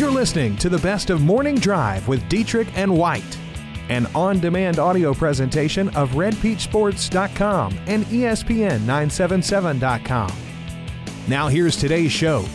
[0.00, 3.36] You're listening to the best of Morning Drive with Dietrich and White,
[3.90, 10.32] an on demand audio presentation of RedPeachSports.com and E ESPN977.com.
[11.28, 12.46] Now, here's today's show.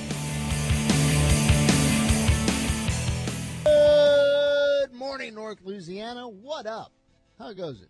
[3.64, 6.28] Good morning, North Louisiana.
[6.28, 6.92] What up?
[7.38, 7.90] How goes it?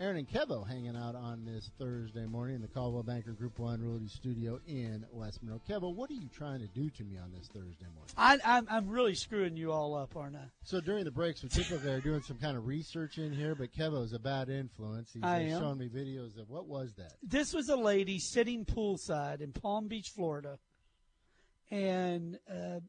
[0.00, 3.82] Aaron and Kevo hanging out on this Thursday morning in the Coldwell Banker Group One
[3.82, 5.60] Realty Studio in West Monroe.
[5.68, 8.14] Kevo, what are you trying to do to me on this Thursday morning?
[8.16, 10.44] I, I'm, I'm really screwing you all up, aren't I?
[10.64, 13.74] So during the breaks, we typically are doing some kind of research in here, but
[13.74, 15.10] Kevo's a bad influence.
[15.12, 15.60] He's I am.
[15.60, 17.12] showing me videos of what was that?
[17.22, 20.58] This was a lady sitting poolside in Palm Beach, Florida,
[21.70, 22.80] and uh,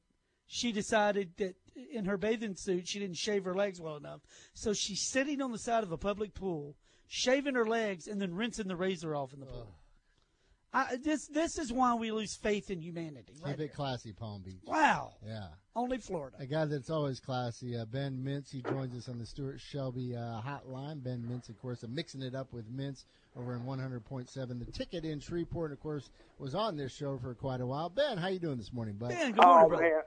[0.47, 1.55] she decided that
[1.93, 4.21] in her bathing suit she didn't shave her legs well enough,
[4.53, 6.77] so she's sitting on the side of a public pool,
[7.13, 9.75] shaving her legs and then rinsing the razor off in the pool.
[10.73, 13.33] I, this this is why we lose faith in humanity.
[13.43, 13.71] Right Keep it here.
[13.75, 14.61] classy, Palm Beach.
[14.65, 15.47] Wow, Yeah.
[15.75, 16.37] only Florida.
[16.39, 18.51] A guy that's always classy, uh, Ben Mintz.
[18.53, 21.03] He joins us on the Stuart Shelby uh, hotline.
[21.03, 23.03] Ben Mintz, of course, uh, mixing it up with Mintz
[23.35, 24.65] over in 100.7.
[24.65, 27.89] The ticket in Shreveport, of course, was on this show for quite a while.
[27.89, 29.09] Ben, how you doing this morning, bud?
[29.09, 29.83] Ben, good morning, Oh brother.
[29.83, 30.01] man,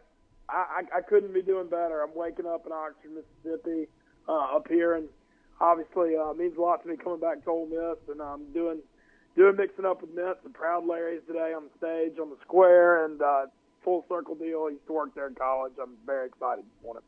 [0.48, 0.54] I,
[0.94, 2.00] I I couldn't be doing better.
[2.02, 3.88] I'm waking up in Oxford, Mississippi,
[4.26, 5.08] uh, up here, and
[5.60, 8.52] obviously uh, it means a lot to me coming back to Ole Miss, and I'm
[8.52, 8.78] doing
[9.36, 13.04] doing mixing up with Mintz and Proud Larry's today on the stage on the square,
[13.04, 13.46] and uh,
[13.82, 14.66] full circle deal.
[14.68, 15.72] I used to work there in college.
[15.82, 17.02] I'm very excited this morning.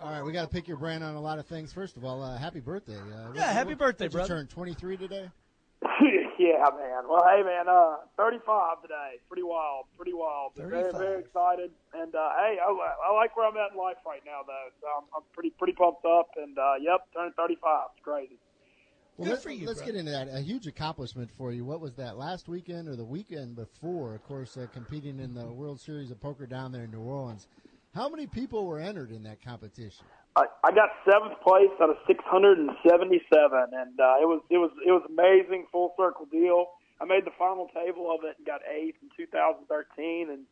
[0.00, 1.72] All right, we got to pick your brain on a lot of things.
[1.72, 2.96] First of all, uh, happy birthday.
[2.96, 4.34] Uh, Yeah, happy birthday, did you brother.
[4.34, 5.30] turn 23 today?
[6.38, 7.04] yeah, man.
[7.08, 7.68] Well, hey, man.
[7.68, 9.20] Uh, 35 today.
[9.28, 9.86] Pretty wild.
[9.96, 10.52] Pretty wild.
[10.56, 11.70] But Very, very excited.
[11.94, 14.68] And uh, hey, I, I like where I'm at in life right now, though.
[14.80, 16.30] So I'm, I'm pretty, pretty pumped up.
[16.36, 17.88] And uh, yep, turning 35.
[17.96, 18.38] It's crazy.
[19.16, 19.92] Well, Good let, for you, Let's brother.
[19.92, 20.28] get into that.
[20.28, 21.64] A huge accomplishment for you.
[21.64, 24.14] What was that last weekend or the weekend before?
[24.14, 27.46] Of course, uh, competing in the World Series of Poker down there in New Orleans.
[27.94, 30.04] How many people were entered in that competition?
[30.36, 34.90] I, I got seventh place out of 677, and uh, it was it was it
[34.90, 36.74] was amazing, full circle deal.
[37.00, 40.42] I made the final table of it and got eighth in 2013, and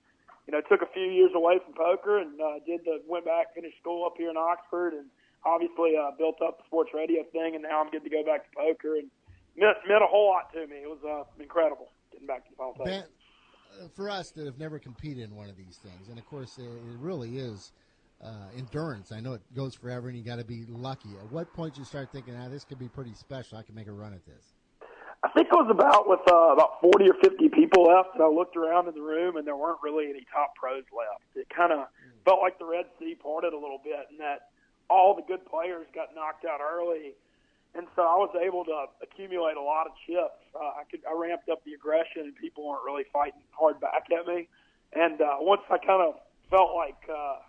[0.46, 3.54] you know took a few years away from poker and uh, did the went back
[3.54, 5.10] finished school up here in Oxford, and
[5.44, 8.46] obviously uh, built up the sports radio thing, and now I'm good to go back
[8.46, 9.10] to poker, and
[9.58, 10.86] meant meant a whole lot to me.
[10.86, 12.86] It was uh, incredible getting back to the final table.
[12.86, 13.04] Ben,
[13.82, 16.58] uh, for us that have never competed in one of these things, and of course,
[16.58, 17.72] it, it really is
[18.22, 19.12] uh, endurance.
[19.12, 21.10] I know it goes forever, and you got to be lucky.
[21.20, 23.58] At what point you start thinking, "Ah, this could be pretty special.
[23.58, 24.54] I can make a run at this."
[25.24, 28.26] I think it was about with uh, about 40 or 50 people left, and I
[28.26, 31.22] looked around in the room, and there weren't really any top pros left.
[31.36, 31.86] It kind of
[32.24, 34.50] felt like the Red Sea parted a little bit, and that
[34.90, 37.14] all the good players got knocked out early,
[37.74, 40.42] and so I was able to accumulate a lot of chips.
[40.54, 44.10] Uh, I could I ramped up the aggression, and people weren't really fighting hard back
[44.10, 44.48] at me.
[44.92, 47.40] And uh, once I kind of felt like uh,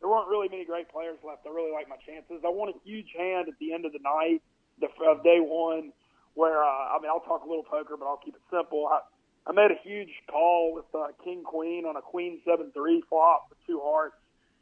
[0.00, 2.44] there weren't really many great players left, I really liked my chances.
[2.44, 4.42] I won a huge hand at the end of the night,
[4.80, 5.92] the of day one
[6.36, 8.86] where uh, I mean I'll talk a little poker, but I'll keep it simple.
[8.86, 9.00] I,
[9.48, 13.48] I made a huge call with uh, King Queen on a Queen seven three flop
[13.48, 14.16] with two hearts,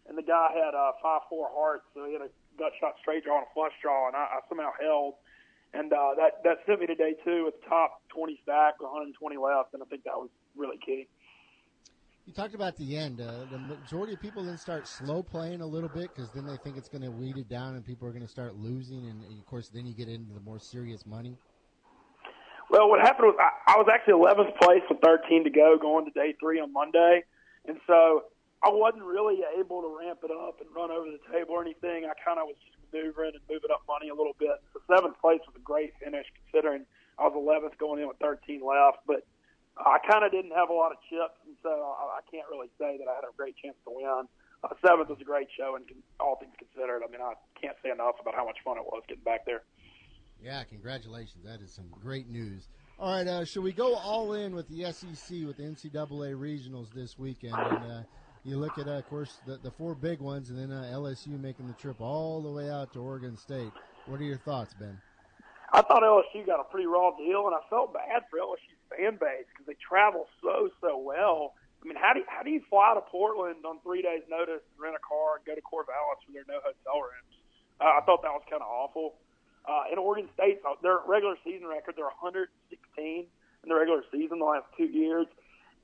[0.09, 3.25] and the guy had uh, five four hearts, so he had a gut shot straight
[3.27, 5.15] draw and a flush draw, and I, I somehow held,
[5.75, 9.75] and uh, that that sent me to day two with top twenty stack, 120 left,
[9.75, 11.11] and I think that was really key.
[12.27, 13.21] You talked about the end.
[13.21, 16.57] Uh, the majority of people then start slow playing a little bit because then they
[16.57, 19.23] think it's going to weed it down, and people are going to start losing, and
[19.39, 21.37] of course, then you get into the more serious money.
[22.71, 26.07] Well, what happened was I, I was actually 11th place with 13 to go going
[26.07, 27.23] to day three on Monday.
[27.67, 28.25] And so
[28.65, 32.09] I wasn't really able to ramp it up and run over the table or anything.
[32.09, 34.57] I kind of was just maneuvering and moving up money a little bit.
[34.73, 38.65] So seventh place was a great finish considering I was 11th going in with 13
[38.65, 39.05] left.
[39.07, 39.29] But
[39.77, 42.71] I kind of didn't have a lot of chips, and so I, I can't really
[42.79, 44.29] say that I had a great chance to win.
[44.63, 47.77] Uh, seventh was a great show, and con- all things considered, I mean, I can't
[47.83, 49.63] say enough about how much fun it was getting back there.
[50.43, 51.45] Yeah, congratulations.
[51.45, 52.69] That is some great news.
[52.99, 56.93] All right, uh, should we go all in with the SEC with the NCAA regionals
[56.95, 57.55] this weekend?
[57.55, 58.03] And uh,
[58.45, 61.41] you look at, uh, of course, the, the four big ones, and then uh, LSU
[61.41, 63.73] making the trip all the way out to Oregon State.
[64.07, 65.01] What are your thoughts, Ben?
[65.73, 69.19] I thought LSU got a pretty raw deal, and I felt bad for LSU's fan
[69.19, 71.55] base because they travel so so well.
[71.85, 74.65] I mean, how do you, how do you fly to Portland on three days' notice,
[74.65, 77.35] and rent a car, and go to Corvallis where there are no hotel rooms?
[77.77, 79.21] Uh, I thought that was kind of awful.
[79.69, 82.49] Uh, in Oregon State, uh, their regular season record, they're 116
[82.97, 85.29] in the regular season the last two years.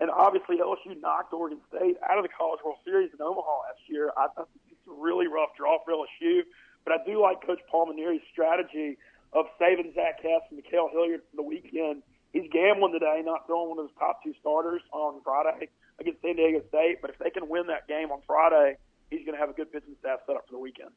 [0.01, 3.85] And obviously, LSU knocked Oregon State out of the College World Series in Omaha last
[3.85, 4.09] year.
[4.17, 6.49] I thought it's a really rough draw for LSU,
[6.85, 8.97] but I do like Coach Paul Mainieri's strategy
[9.33, 13.71] of saving Zach Hess and Ma'Khail Hilliard for the weekend he's gambling today, not throwing
[13.71, 15.69] one of his top two starters on Friday
[15.99, 16.99] against San Diego State.
[17.01, 18.77] But if they can win that game on Friday,
[19.11, 20.91] he's going to have a good pitching staff set up for the weekend.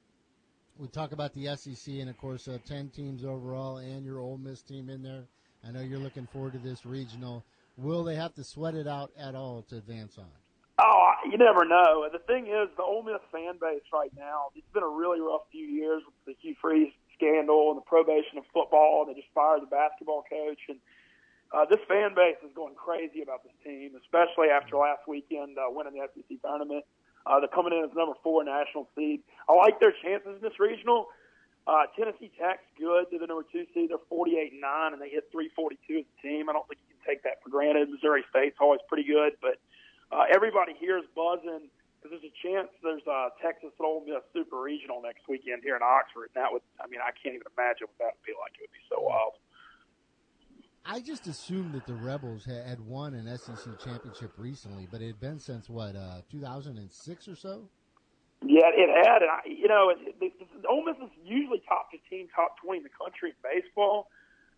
[0.79, 4.37] We talk about the SEC and, of course, uh, 10 teams overall and your Ole
[4.37, 5.25] Miss team in there.
[5.65, 7.43] I know you're looking forward to this regional.
[7.77, 10.25] Will they have to sweat it out at all to advance on?
[10.81, 12.07] Oh, you never know.
[12.11, 15.45] The thing is, the Ole Miss fan base right now, it's been a really rough
[15.51, 19.31] few years with the Hugh Freeze scandal and the probation of football, and they just
[19.33, 20.59] fired the basketball coach.
[20.69, 20.79] And
[21.53, 25.69] uh, this fan base is going crazy about this team, especially after last weekend uh,
[25.69, 26.83] winning the SEC tournament.
[27.25, 29.21] Uh, they're coming in as number four national seed.
[29.47, 31.07] I like their chances in this regional.
[31.63, 33.07] Uh, Tennessee Tech's good.
[33.07, 33.93] They're the number two seed.
[33.93, 36.49] They're 48 and 9, and they hit 342 as a team.
[36.49, 37.87] I don't think you can take that for granted.
[37.87, 39.61] Missouri State's always pretty good, but
[40.11, 41.71] uh, everybody here is buzzing
[42.03, 45.79] because there's a chance there's a Texas and Ole Miss Super Regional next weekend here
[45.79, 46.35] in Oxford.
[46.35, 48.59] And that would, I mean, I can't even imagine what that would be like.
[48.59, 49.39] It would be so wild.
[50.85, 55.19] I just assumed that the Rebels had won an SEC championship recently, but it had
[55.19, 57.69] been since what, uh, 2006 or so?
[58.43, 59.23] Yeah, it had.
[59.23, 62.79] And I, you know, it, it, it, Ole Miss is usually top 15, top 20
[62.79, 64.11] in the country in baseball,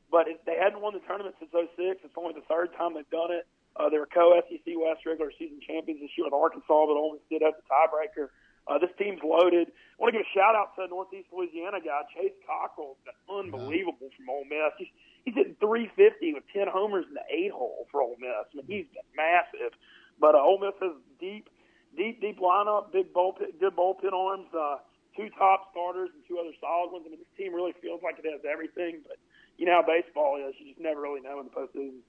[0.10, 1.69] but it, they hadn't won the tournament since 06.
[1.77, 3.45] It's only the third time they've done it.
[3.78, 7.25] Uh, they were co-SEC West regular season champions this year with Arkansas, but Ole Miss
[7.30, 8.33] did have the tiebreaker.
[8.66, 9.69] Uh, this team's loaded.
[9.69, 12.98] I want to give a shout out to Northeast Louisiana guy Chase Cockrell.
[13.30, 14.74] Unbelievable from Ole Miss.
[14.81, 14.89] He's
[15.25, 18.45] he's hitting 350 with 10 homers in the eight hole for Ole Miss.
[18.54, 19.74] I mean, he's been massive.
[20.22, 21.50] But uh, Ole Miss has deep,
[21.98, 24.77] deep, deep lineup, big bullpen, good bullpen arms, uh,
[25.18, 27.04] two top starters and two other solid ones.
[27.06, 29.01] I mean, this team really feels like it has everything.
[29.04, 29.18] But
[29.57, 32.00] you know how baseball is; you just never really know in the postseason.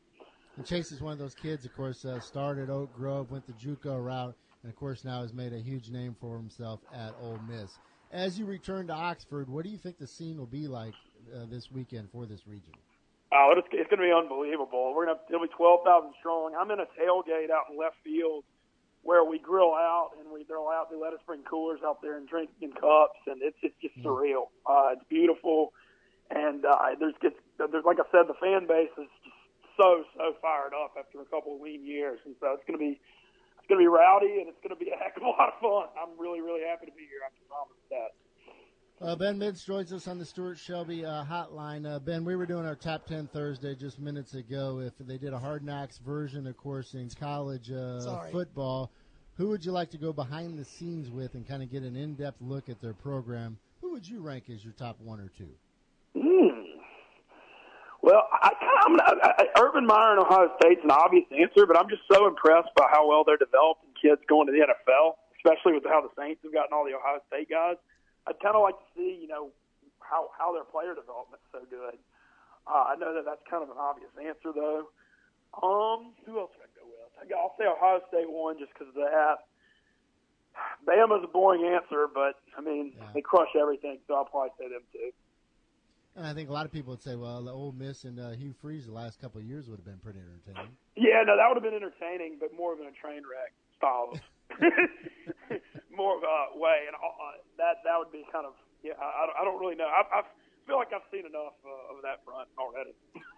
[0.57, 3.53] And Chase is one of those kids, of course, uh, started Oak Grove, went the
[3.53, 7.39] JUCO route, and of course now has made a huge name for himself at Ole
[7.49, 7.79] Miss.
[8.11, 10.95] As you return to Oxford, what do you think the scene will be like
[11.35, 12.73] uh, this weekend for this region?
[13.37, 14.97] Oh, it's, it's going to be unbelievable.
[14.97, 16.57] We're going to it'll be twelve thousand strong.
[16.57, 18.45] I'm in a tailgate out in left field
[19.05, 20.89] where we grill out and we throw out.
[20.91, 23.95] They let us bring coolers out there and drink in cups, and it's it's just
[24.01, 24.09] mm.
[24.09, 24.49] surreal.
[24.65, 25.77] Uh, it's beautiful,
[26.31, 29.41] and uh, there's just there's like I said, the fan base is just
[29.77, 32.83] so so fired up after a couple of lean years, and so it's going to
[32.83, 35.31] be it's going to be rowdy and it's going to be a heck of a
[35.31, 35.87] lot of fun.
[35.95, 37.21] I'm really really happy to be here.
[37.21, 38.17] I can promise that.
[38.99, 41.87] Uh, ben Mintz joins us on the Stuart Shelby uh, hotline.
[41.87, 44.81] Uh, ben, we were doing our top 10 Thursday just minutes ago.
[44.81, 48.91] If they did a hard knocks version, of course, in college uh, football,
[49.35, 51.95] who would you like to go behind the scenes with and kind of get an
[51.95, 53.59] in depth look at their program?
[53.83, 55.51] Who would you rank as your top one or two?
[56.17, 56.65] Mm.
[58.01, 58.53] Well, I,
[58.87, 62.27] I'm not, I, Urban Meyer in Ohio State's an obvious answer, but I'm just so
[62.27, 66.09] impressed by how well they're developing kids going to the NFL, especially with how the
[66.19, 67.77] Saints have gotten all the Ohio State guys.
[68.27, 69.51] I'd kind of like to see, you know,
[70.01, 71.99] how how their player development's so good.
[72.67, 74.91] Uh, I know that that's kind of an obvious answer, though.
[75.63, 77.33] Um, who else would I go with?
[77.33, 79.47] I'll say Ohio State one just because of that.
[80.87, 83.09] Bama's a boring answer, but I mean yeah.
[83.15, 85.11] they crush everything, so I'll probably say them too.
[86.17, 88.31] And I think a lot of people would say, well, the Ole Miss and uh,
[88.31, 90.73] Hugh Freeze the last couple of years would have been pretty entertaining.
[90.97, 94.21] Yeah, no, that would have been entertaining, but more of a train wreck style of
[95.97, 98.93] more a way, and uh, that that would be kind of yeah.
[99.01, 99.89] I, I don't really know.
[99.89, 100.23] I, I
[100.67, 102.95] feel like I've seen enough uh, of that front already.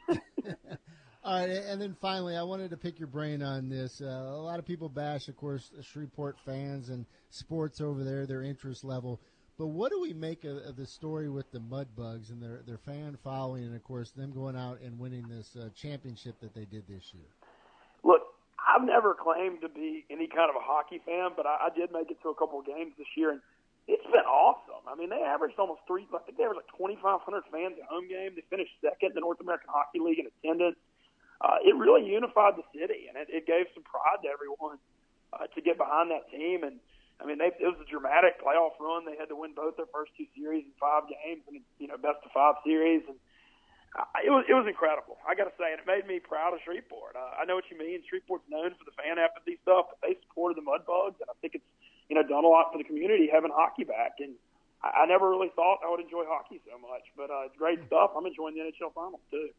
[1.25, 4.01] All right, and then finally, I wanted to pick your brain on this.
[4.01, 8.43] Uh, a lot of people bash, of course, Shreveport fans and sports over there, their
[8.43, 9.21] interest level.
[9.59, 12.79] But what do we make of, of the story with the Mudbugs and their their
[12.79, 16.65] fan following, and of course them going out and winning this uh, championship that they
[16.65, 17.27] did this year?
[18.79, 21.91] I've never claimed to be any kind of a hockey fan, but I, I did
[21.91, 23.43] make it to a couple of games this year, and
[23.91, 24.87] it's been awesome.
[24.87, 26.07] I mean, they averaged almost three.
[26.15, 28.39] I think they averaged like 2,500 fans at home game.
[28.39, 30.79] They finished second in the North American Hockey League in attendance.
[31.43, 34.79] Uh, it really unified the city, and it, it gave some pride to everyone
[35.35, 36.63] uh, to get behind that team.
[36.63, 36.79] And
[37.19, 39.11] I mean, they, it was a dramatic playoff run.
[39.11, 41.99] They had to win both their first two series in five games, and you know,
[41.99, 43.03] best of five series.
[43.11, 43.19] And
[44.25, 45.19] it was it was incredible.
[45.27, 47.17] I got to say, and it made me proud of Shreveport.
[47.17, 48.03] Uh, I know what you mean.
[48.07, 51.59] Shreveport's known for the fan apathy stuff, but they supported the Mudbugs, and I think
[51.59, 51.69] it's
[52.09, 54.21] you know done a lot for the community having hockey back.
[54.21, 54.35] And
[54.83, 57.81] I, I never really thought I would enjoy hockey so much, but uh, it's great
[57.87, 58.13] stuff.
[58.17, 59.51] I'm enjoying the NHL finals too.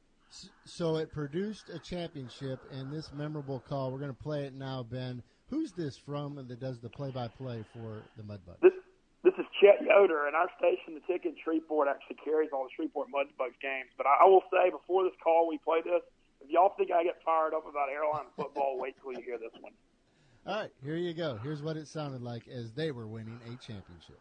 [0.63, 3.91] So it produced a championship, and this memorable call.
[3.91, 5.23] We're going to play it now, Ben.
[5.49, 8.61] Who's this from that does the play-by-play for the Mudbugs?
[8.61, 8.78] This this is
[9.59, 13.89] Chet Yoder, and our station, the ticket Shreveport, actually carries all the Shreveport Mudbugs games.
[13.97, 16.01] But I, I will say, before this call, we play this.
[16.41, 19.51] If y'all think I get fired up about airline football, wait till you hear this
[19.59, 19.73] one.
[20.47, 21.37] All right, here you go.
[21.43, 24.19] Here's what it sounded like as they were winning a championship.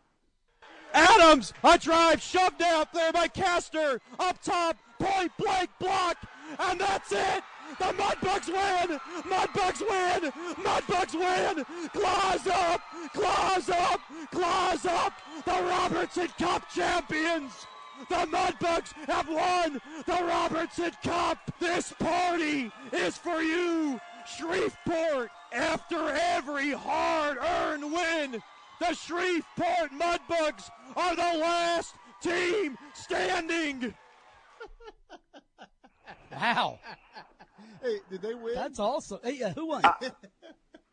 [0.92, 6.16] Adams, a drive shoved out there by Castor, up top, point blank block,
[6.58, 7.42] and that's it.
[7.76, 8.98] The Mudbugs win!
[9.24, 10.32] Mudbugs win!
[10.64, 11.64] Mudbugs win!
[11.92, 12.80] Claws up!
[13.12, 14.00] Claws up!
[14.30, 15.12] Claws up!
[15.44, 17.66] The Robertson Cup champions!
[18.08, 21.38] The Mudbugs have won the Robertson Cup!
[21.60, 24.00] This party is for you!
[24.36, 28.42] Shreveport, after every hard earned win,
[28.80, 33.94] the Shreveport Mudbugs are the last team standing!
[36.32, 36.78] Wow,
[37.82, 38.54] Hey, did they win?
[38.54, 39.18] that's awesome.
[39.22, 39.82] Hey, uh, who won?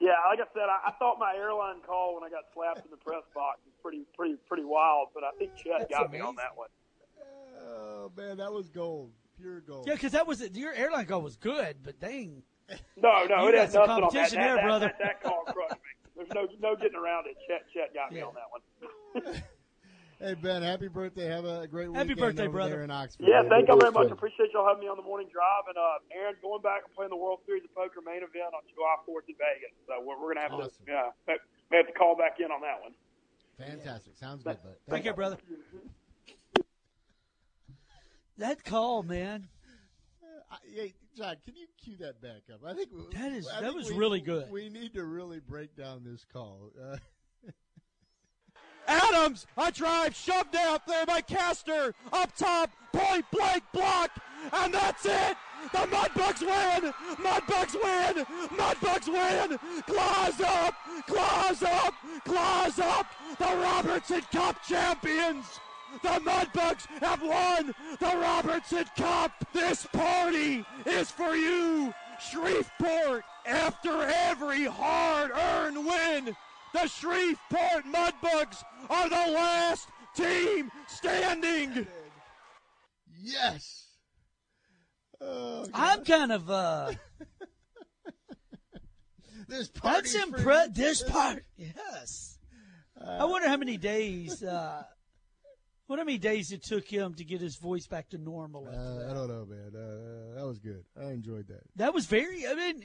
[0.02, 2.92] Yeah, like I said, I, I thought my airline call when I got slapped in
[2.92, 5.08] the press box was pretty, pretty, pretty wild.
[5.16, 6.68] But I think Chet That's got me on that one.
[7.64, 9.88] oh man, that was gold, pure gold.
[9.88, 12.44] Yeah, because that was your airline call was good, but dang,
[12.98, 14.02] No, no, You it got had some nothing on that.
[14.12, 14.94] competition That, there, that, brother.
[15.00, 15.92] That, that call crushed me.
[16.18, 17.38] There's no, no getting around it.
[17.48, 18.26] Chet, Chet got me Yeah.
[18.26, 19.42] on that one.
[20.20, 21.28] Hey Ben, happy birthday!
[21.28, 22.70] Have a great Happy weekend birthday, over brother.
[22.72, 23.26] there in Oxford.
[23.28, 24.10] Yeah, thank you very much.
[24.12, 25.68] Appreciate y'all having me on the morning drive.
[25.68, 28.62] And uh, Aaron, going back and playing the World Series of Poker main event on
[28.74, 29.76] July 4th in Vegas.
[29.88, 30.86] So we're, we're gonna have Awesome.
[30.86, 31.36] to, yeah, may,
[31.70, 32.94] may have to call back in on that one.
[33.60, 34.16] Fantastic.
[34.18, 34.76] Sounds good, bud.
[34.90, 35.38] take care, brother.
[38.38, 39.48] That call, man.
[40.50, 42.62] I, hey, John, can you cue that back up?
[42.66, 44.50] I think That is- I that was we- really good.
[44.50, 46.72] We need to really break down this call.
[46.82, 46.98] Uh,
[48.88, 54.12] Adams, a drive shoved out there by Castor, up top, point blank block,
[54.54, 55.38] and that's it.
[55.72, 56.94] The Mudbugs win.
[57.18, 58.26] Mudbugs win.
[58.56, 59.58] Mudbugs win.
[59.88, 60.76] Claws up.
[61.08, 61.94] Claws up.
[62.24, 63.08] Claws up.
[63.40, 65.46] The Robertson Cup champions.
[66.04, 69.32] The Mudbugs have won the Robertson Cup.
[69.54, 73.24] This party is for you, Shreveport.
[73.48, 76.36] After every hard-earned win,
[76.76, 81.88] the Shreveport Mudbugs are the last team standing.
[83.22, 83.88] yes.
[85.22, 86.92] Oh, I'm kind of uh.
[89.48, 90.74] this party That's impressive.
[90.76, 92.38] This part, yes.
[93.00, 94.44] Uh, I wonder how many days.
[94.44, 94.84] Uh,
[95.88, 98.68] what how many days it took him to get his voice back to normal?
[98.68, 99.10] after Uh, that?
[99.10, 99.72] I don't know, man.
[99.76, 100.84] Uh, that was good.
[101.00, 101.62] I enjoyed that.
[101.76, 102.46] That was very.
[102.48, 102.84] I mean,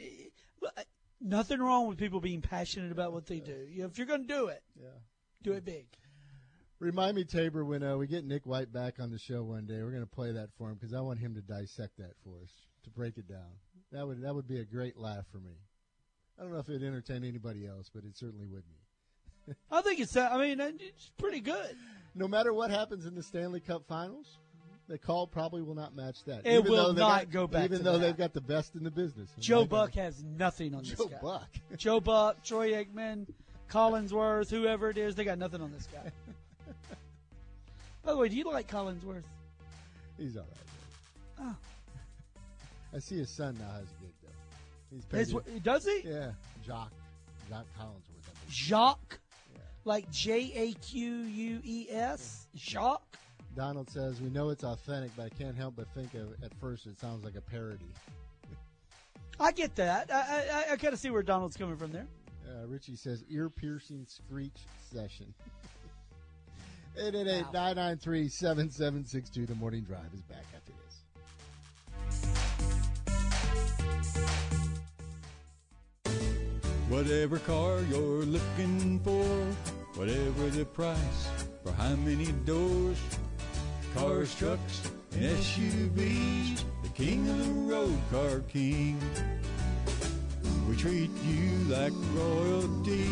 [1.21, 3.67] nothing wrong with people being passionate about what they do.
[3.71, 4.89] You know, if you're going to do it, Yeah.
[5.43, 5.87] do it big.
[6.79, 9.83] Remind me, Tabor, when uh, we get Nick White back on the show one day,
[9.83, 12.41] we're going to play that for him because I want him to dissect that for
[12.43, 12.51] us,
[12.85, 13.51] to break it down.
[13.93, 15.59] That would that would be a great laugh for me.
[16.39, 19.55] I don't know if it'd entertain anybody else, but it certainly would me.
[19.71, 20.17] I think it's.
[20.17, 21.77] I mean, it's pretty good.
[22.15, 24.39] No matter what happens in the Stanley Cup Finals,
[24.91, 26.45] the call probably will not match that.
[26.45, 27.99] It even will not got- go back Even though that.
[28.01, 29.31] they've got the best in the business.
[29.39, 31.05] Joe Buck has nothing on this guy.
[31.05, 31.19] Joe.
[31.23, 31.49] Buck.
[31.77, 33.29] Joe Buck, Troy Aikman,
[33.71, 36.11] Collinsworth, whoever it is, they got nothing on this guy.
[38.05, 39.23] By the way, do you like Collinsworth?
[40.19, 40.43] He's all
[41.39, 41.47] right.
[41.47, 41.57] man.
[42.93, 42.97] Oh.
[42.97, 44.91] I see his son now has a gig though.
[44.91, 45.31] He's.
[45.31, 46.03] His, his- does he?
[46.05, 46.33] yeah,
[46.67, 46.91] Jock,
[47.49, 48.51] Jock Collinsworth.
[48.51, 49.21] Jacques,
[49.55, 49.61] Yeah.
[49.85, 52.49] like J A Q U E S.
[52.57, 53.19] Jacques.
[53.57, 56.87] Donald says we know it's authentic, but I can't help but think of at first
[56.87, 57.93] it sounds like a parody.
[59.39, 60.11] I get that.
[60.13, 62.07] I I, I kind of see where Donald's coming from there.
[62.49, 65.33] Uh, Richie says ear piercing screech session.
[66.97, 69.47] 888 993 7762.
[69.47, 71.01] The morning drive is back after this.
[76.89, 79.25] Whatever car you're looking for,
[79.99, 81.29] whatever the price,
[81.63, 82.99] for how many doors,
[83.95, 89.01] cars, trucks, and SUVs, the king of the road, Car King.
[90.69, 93.11] We treat you like royalty,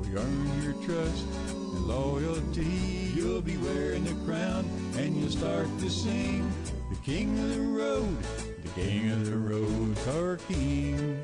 [0.00, 3.12] we earn your trust and loyalty.
[3.14, 6.50] You'll be wearing the crown and you'll start to sing,
[6.90, 8.16] the king of the road,
[8.62, 11.22] the king of the road, Car King.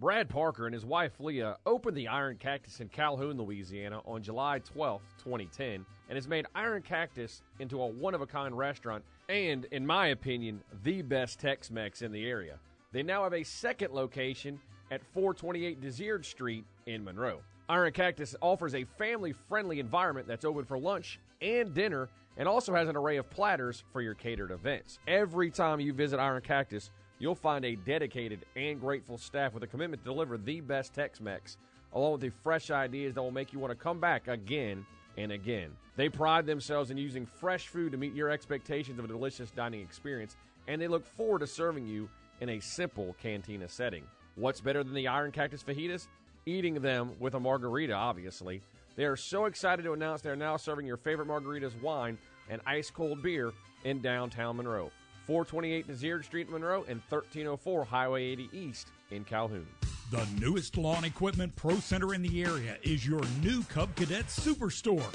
[0.00, 4.60] Brad Parker and his wife Leah opened the Iron Cactus in Calhoun, Louisiana on July
[4.60, 9.66] 12, 2010, and has made Iron Cactus into a one of a kind restaurant and,
[9.66, 12.58] in my opinion, the best Tex Mex in the area.
[12.92, 14.58] They now have a second location
[14.90, 17.42] at 428 DeSiard Street in Monroe.
[17.68, 22.74] Iron Cactus offers a family friendly environment that's open for lunch and dinner and also
[22.74, 24.98] has an array of platters for your catered events.
[25.06, 29.68] Every time you visit Iron Cactus, you'll find a dedicated and grateful staff with a
[29.68, 31.56] commitment to deliver the best Tex Mex,
[31.92, 34.84] along with the fresh ideas that will make you want to come back again
[35.16, 35.70] and again.
[35.96, 39.82] They pride themselves in using fresh food to meet your expectations of a delicious dining
[39.82, 40.36] experience,
[40.66, 42.08] and they look forward to serving you
[42.40, 44.02] in a simple cantina setting.
[44.34, 46.08] What's better than the Iron Cactus fajitas?
[46.46, 48.62] Eating them with a margarita, obviously.
[48.96, 52.60] They are so excited to announce they are now serving your favorite margaritas, wine, and
[52.66, 53.52] ice cold beer
[53.84, 54.90] in downtown Monroe.
[55.30, 59.64] 428 DeSiard Street in Monroe and 1304 Highway 80 East in Calhoun.
[60.10, 65.06] The newest lawn equipment pro center in the area is your new Cub Cadet Superstore,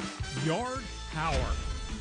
[0.48, 0.82] Yard
[1.12, 1.46] Power.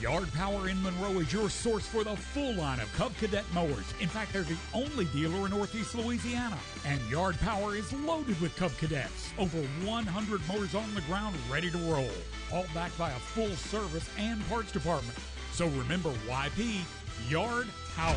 [0.00, 3.92] Yard Power in Monroe is your source for the full line of Cub Cadet mowers.
[4.00, 6.58] In fact, they're the only dealer in Northeast Louisiana.
[6.86, 9.32] And Yard Power is loaded with Cub Cadets.
[9.40, 12.10] Over 100 mowers on the ground ready to roll.
[12.52, 15.18] All backed by a full service and parts department.
[15.50, 16.80] So remember YP,
[17.28, 18.16] Yard Power.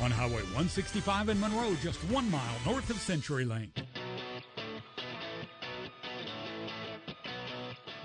[0.00, 3.70] On Highway 165 in Monroe, just one mile north of Century CenturyLink.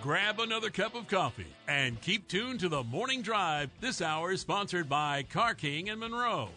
[0.01, 3.69] Grab another cup of coffee and keep tuned to the morning drive.
[3.81, 6.49] This hour is sponsored by Car King in Monroe.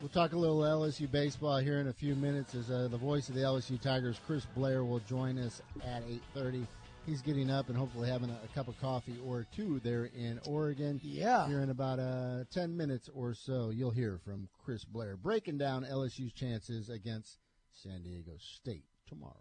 [0.00, 3.28] We'll talk a little LSU baseball here in a few minutes as uh, the voice
[3.28, 6.02] of the LSU Tigers, Chris Blair, will join us at
[6.36, 6.66] 8.30.
[7.06, 10.38] He's getting up and hopefully having a, a cup of coffee or two there in
[10.46, 11.00] Oregon.
[11.02, 11.48] Yeah.
[11.48, 15.84] Here in about uh, 10 minutes or so, you'll hear from Chris Blair breaking down
[15.84, 17.38] LSU's chances against
[17.72, 19.34] San Diego State tomorrow.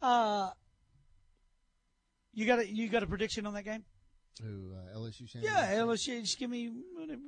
[0.00, 0.50] Uh,
[2.32, 3.84] you got a you got a prediction on that game?
[4.42, 6.22] Who, uh, LSU San Yeah, Diego LSU.
[6.22, 6.72] Just give me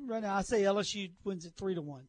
[0.06, 0.34] right now.
[0.34, 2.08] I say LSU wins it three to one.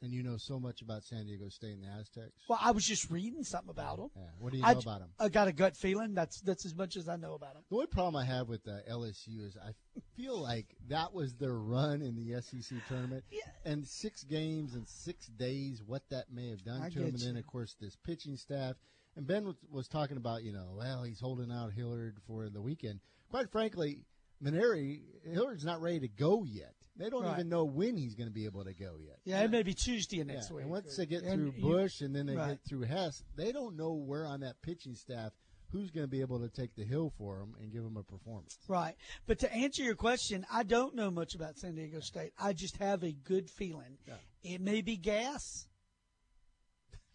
[0.00, 2.44] And you know so much about San Diego State and the Aztecs.
[2.48, 4.10] Well, I was just reading something about them.
[4.14, 4.22] Yeah.
[4.38, 5.08] What do you know I, about them?
[5.18, 6.14] I got a gut feeling.
[6.14, 7.64] That's that's as much as I know about them.
[7.68, 9.72] The only problem I have with uh, LSU is I
[10.16, 13.40] feel like that was their run in the SEC tournament, Yeah.
[13.64, 17.18] and six games in six days, what that may have done I to them, and
[17.18, 18.76] then of course this pitching staff.
[19.16, 22.62] And Ben was, was talking about, you know, well, he's holding out Hilliard for the
[22.62, 23.00] weekend.
[23.30, 24.04] Quite frankly,
[24.40, 26.74] Mainieri, Hilliard's not ready to go yet.
[26.98, 27.34] They don't Right.
[27.34, 29.20] even know when he's going to be able to go yet.
[29.24, 30.62] Yeah, it may be Tuesday next Yeah, week.
[30.64, 32.48] And once they get And through you- Bush and then they right.
[32.50, 35.32] get through Hess, they don't know where on that pitching staff
[35.70, 38.02] who's going to be able to take the hill for them and give them a
[38.02, 38.58] performance.
[38.68, 38.96] Right.
[39.26, 42.32] But to answer your question, I don't know much about San Diego State.
[42.38, 43.98] I just have a good feeling.
[44.42, 45.68] It may be gas,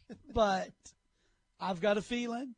[0.34, 0.72] but
[1.60, 2.56] I've got a feeling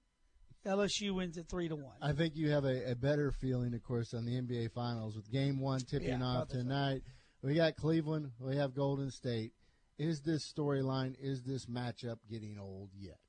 [0.65, 1.95] LSU wins at three to one.
[2.01, 5.31] I think you have a, a better feeling, of course, on the NBA Finals with
[5.31, 6.63] Game One tipping Yeah, off about the same.
[6.63, 7.01] tonight.
[7.41, 8.31] We got Cleveland.
[8.39, 9.53] We have Golden State.
[9.97, 11.15] Is this storyline?
[11.21, 13.19] Is this matchup getting old yet?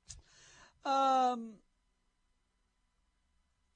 [0.83, 1.53] Um.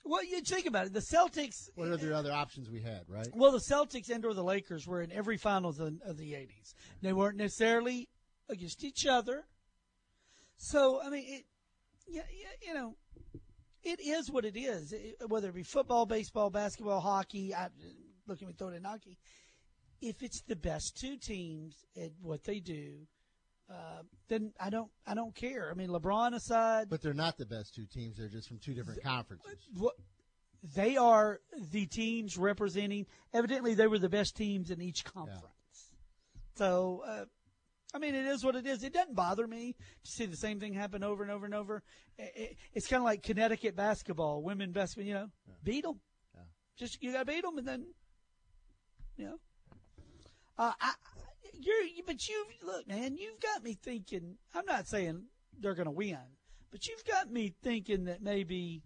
[0.04, 0.94] Well, you think about it.
[0.94, 1.70] The Celtics.
[1.76, 3.04] What are the other options we had?
[3.08, 3.30] Right?
[3.34, 6.74] Well, the Celtics and or the Lakers were in every finals of, of the '80s.
[7.02, 8.10] They weren't necessarily
[8.50, 9.46] against each other.
[10.58, 11.46] So I mean, it,
[12.08, 12.96] yeah, yeah, you know,
[13.84, 14.94] it is what it is.
[14.94, 17.54] It- whether it be football, baseball, basketball, hockey.
[17.54, 17.70] I,
[18.28, 19.18] look at me throwing in hockey.
[20.02, 23.08] If it's the best two teams at what they do,
[23.70, 25.70] uh, then I don't I don't care.
[25.72, 28.18] I mean, LeBron aside, But they're not the best two teams.
[28.18, 29.58] They're just from two different conferences.
[29.76, 29.94] what
[30.76, 31.40] they are
[31.72, 33.06] the teams representing.
[33.34, 35.46] Evidently, they were the best teams in each conference.
[36.56, 37.26] So, uh,
[37.94, 38.84] I mean, it is what it is.
[38.84, 39.76] It doesn't bother me
[40.06, 41.84] to see the same thing happen over and over and over.
[42.18, 45.08] It, it, it's kind of like Connecticut basketball, women basketball.
[45.08, 45.28] You know,
[45.64, 46.00] beat them.
[46.78, 47.86] Just you got to beat them, and then,
[49.18, 49.40] you know.
[50.58, 50.94] Uh, I,
[51.54, 53.18] you're, you- but you look, man.
[53.18, 54.38] You've got me thinking.
[54.56, 55.24] I'm not saying
[55.60, 56.18] they're going to win,
[56.72, 58.82] but you've got me thinking that maybe.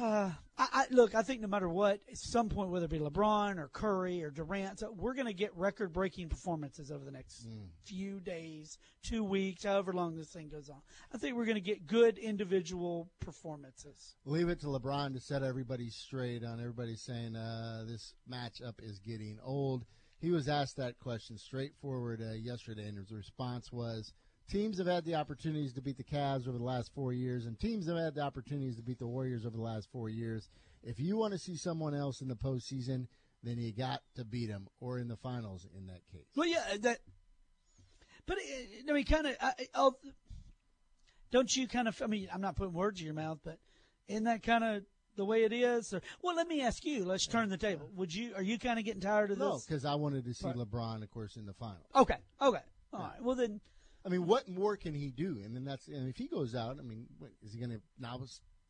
[0.00, 1.16] Uh, I, I look.
[1.16, 4.30] I think no matter what, at some point, whether it be LeBron or Curry or
[4.30, 7.48] Durant, so we're going to get record-breaking performances over the next
[7.84, 10.80] few days, two weeks, however long this thing goes on.
[11.12, 14.14] I think we're going to get good individual performances.
[14.24, 19.00] Leave it to LeBron to set everybody straight on everybody saying uh, this matchup is
[19.00, 19.84] getting old.
[20.20, 24.12] He was asked that question straightforward uh, yesterday, and his response was
[24.48, 27.58] teams have had the opportunities to beat the Cavs over the last four years, and
[27.58, 30.48] teams have had the opportunities to beat the Warriors over the last four years.
[30.82, 33.06] If you want to see someone else in the postseason,
[33.42, 36.26] then you got to beat them, or in the finals in that case.
[36.36, 36.98] Well, yeah, that.
[38.26, 39.94] But uh, I mean, kind of.
[41.30, 42.00] Don't you kind of?
[42.00, 43.58] I mean, I'm not putting words in your mouth, but
[44.08, 44.82] isn't that kind of
[45.16, 45.92] the way it is?
[45.92, 47.04] Or, well, let me ask you.
[47.04, 47.90] Let's turn the table.
[47.96, 48.34] Would you?
[48.34, 49.46] Are you kind of getting tired of this?
[49.46, 50.56] No, because I wanted to see Right.
[50.56, 51.86] LeBron, of course, in the finals.
[51.94, 52.16] Okay.
[52.40, 52.60] Okay.
[52.92, 53.22] All right.
[53.22, 53.60] Well, then.
[54.04, 55.40] I mean, what more can he do?
[55.44, 57.80] And then that's and if he goes out, I mean, what, is he going to
[57.98, 58.20] now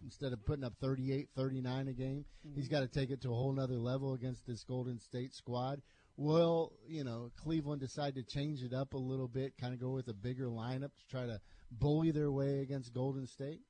[0.03, 2.57] instead of putting up 38, 39 a game, mm-hmm.
[2.57, 5.81] he's got to take it to a whole nother level against this Golden State squad.
[6.17, 9.91] Well, you know, Cleveland decided to change it up a little bit, kind of go
[9.91, 11.41] with a bigger lineup to try to
[11.73, 13.63] bully their way against Golden State.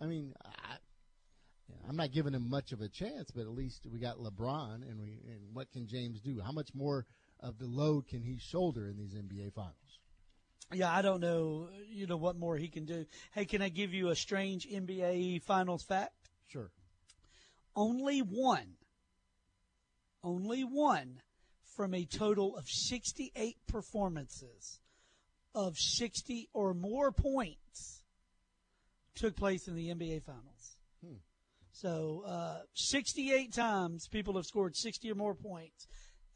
[0.00, 0.76] I mean, I,
[1.88, 5.00] I'm not giving him much of a chance, but at least we got LeBron, and
[5.00, 6.40] we and what can James do?
[6.40, 7.06] How much more
[7.40, 9.98] of the load can he shoulder in these NBA finals?
[10.72, 11.68] Yeah, I don't know.
[11.88, 13.06] You know what more he can do.
[13.32, 16.14] Hey, can I give you a strange NBA Finals fact?
[16.48, 16.70] Sure.
[17.74, 18.76] Only one,
[20.22, 21.20] only one
[21.76, 24.80] from a total of 68 performances
[25.54, 28.02] of 60 or more points
[29.14, 30.76] took place in the NBA Finals.
[31.04, 31.16] Hmm.
[31.72, 35.86] So, uh, 68 times people have scored 60 or more points.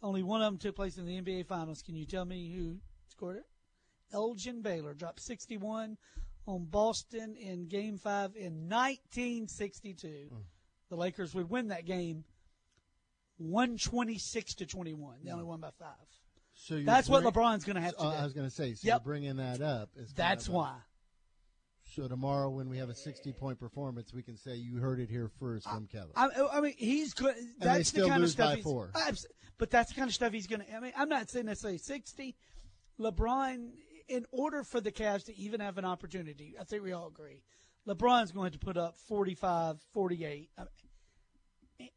[0.03, 1.83] Only one of them took place in the NBA Finals.
[1.83, 3.47] Can you tell me who scored it?
[4.14, 5.98] Elgin Baylor dropped 61
[6.46, 10.31] on Boston in Game 5 in 1962.
[10.88, 12.24] The Lakers would win that game
[13.38, 15.16] 126 to 21.
[15.24, 15.88] They only won by five.
[16.55, 18.16] So That's what LeBron's going to have to Uh, do.
[18.18, 19.05] I was going to say, so Yep.
[19.05, 19.90] bringing that up.
[19.96, 20.77] is kind That's of why.
[21.94, 25.11] So tomorrow, when we have a 60 point performance, we can say you heard it
[25.11, 26.11] here first from Kevin.
[26.16, 27.35] I, I mean, he's good.
[27.59, 28.90] That's the kind of stuff by he's, four.
[29.59, 30.74] But that's the kind of stuff he's going to.
[30.74, 32.37] I mean, I'm not saying necessarily 60.
[32.98, 33.70] LeBron,
[34.09, 37.43] in order for the Cavs to even have an opportunity, I think we all agree,
[37.88, 40.51] LeBron's going to put up 45, 48.
[40.59, 40.62] I
[41.79, 41.90] mean,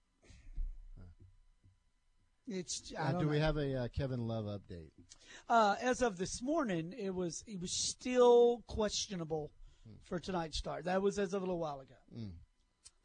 [2.47, 2.93] it's.
[2.97, 3.45] I Uh, don't do we know.
[3.45, 4.91] have a uh, Kevin Love update?
[5.49, 9.51] Uh, as of this morning, it was it was still questionable
[10.03, 10.85] for tonight's start.
[10.85, 11.95] That was as of a little while ago.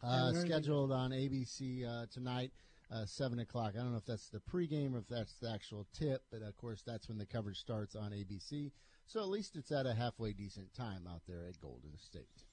[0.02, 2.50] Uh, scheduled on ABC uh, tonight,
[2.92, 3.74] uh, 7 o'clock.
[3.76, 6.56] I don't know if that's the pregame or if that's the actual tip, but of
[6.56, 8.72] course, that's when the coverage starts on ABC.
[9.12, 12.46] So at least it's at a halfway decent time out there at Golden State.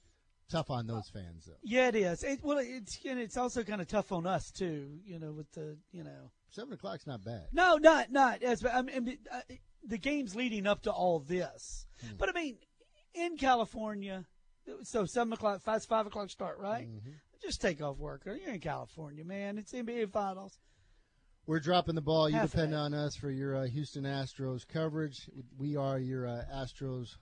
[0.52, 1.54] Tough on those fans, though.
[1.64, 2.22] Yeah, it is.
[2.24, 5.00] It, well, it's and it's also kind of tough on us too.
[5.06, 6.32] You know, with the you know.
[6.52, 7.46] 7 o'clock's not bad.
[7.54, 8.66] No, not not as.
[8.66, 9.42] I mean, uh,
[9.86, 12.18] the games leading up to all this, Hmm.
[12.18, 12.58] but I mean,
[13.14, 14.26] in California,
[14.84, 16.90] so seven o'clock, five five o'clock start, right?
[16.90, 17.12] Mm-hmm.
[17.42, 18.24] Just take off work.
[18.26, 19.58] You're in California, man.
[19.60, 20.60] It's NBA Finals.
[21.50, 22.30] We're dropping the ball.
[22.30, 25.28] You Half depend on us for your uh, Houston Astros coverage.
[25.58, 27.16] We are your uh, Astros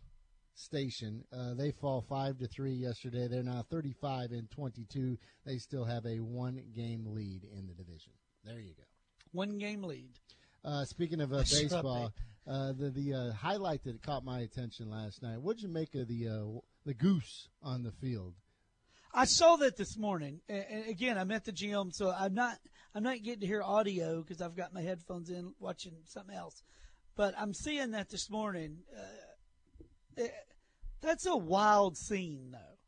[0.53, 1.23] station.
[1.31, 3.29] Uh, they fall five to three yesterday.
[3.29, 5.17] They're now 35 and 22.
[5.45, 8.11] They still have a one-game lead in the division.
[8.43, 8.83] There you go.
[9.31, 10.19] One game lead.
[10.65, 12.11] Uh, speaking of uh, baseball,
[12.45, 15.39] uh, the the uh, highlight that caught my attention last night.
[15.41, 18.33] What'd you make of the uh, the goose on the field?
[19.13, 22.57] I saw that this morning, and again, I'm at the gym, so I'm not
[22.97, 26.63] I'm not getting to hear audio because I've got my headphones in watching something else.
[27.15, 28.79] But I'm seeing that this morning.
[28.91, 30.29] Uh, eh,
[30.99, 32.79] that's a wild scene, though.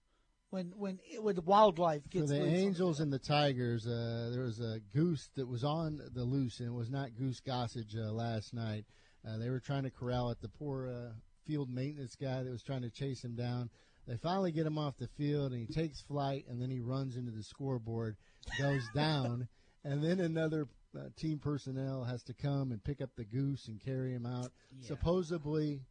[0.49, 4.59] When when when wildlife For gets the loose Angels and the Tigers, uh, there was
[4.59, 8.51] a goose that was on the loose, and it was not Goose Gossage uh, last
[8.51, 8.85] night.
[9.23, 10.41] Uh, they were trying to corral it.
[10.41, 11.13] The poor uh,
[11.45, 13.69] field maintenance guy that was trying to chase him down.
[14.07, 17.15] They finally get him off the field, and he takes flight, and then he runs
[17.15, 18.17] into the scoreboard,
[18.57, 19.47] goes down,
[19.89, 23.79] and then another uh, team personnel has to come and pick up the goose and
[23.79, 24.51] carry him out.
[24.81, 25.81] Supposedly,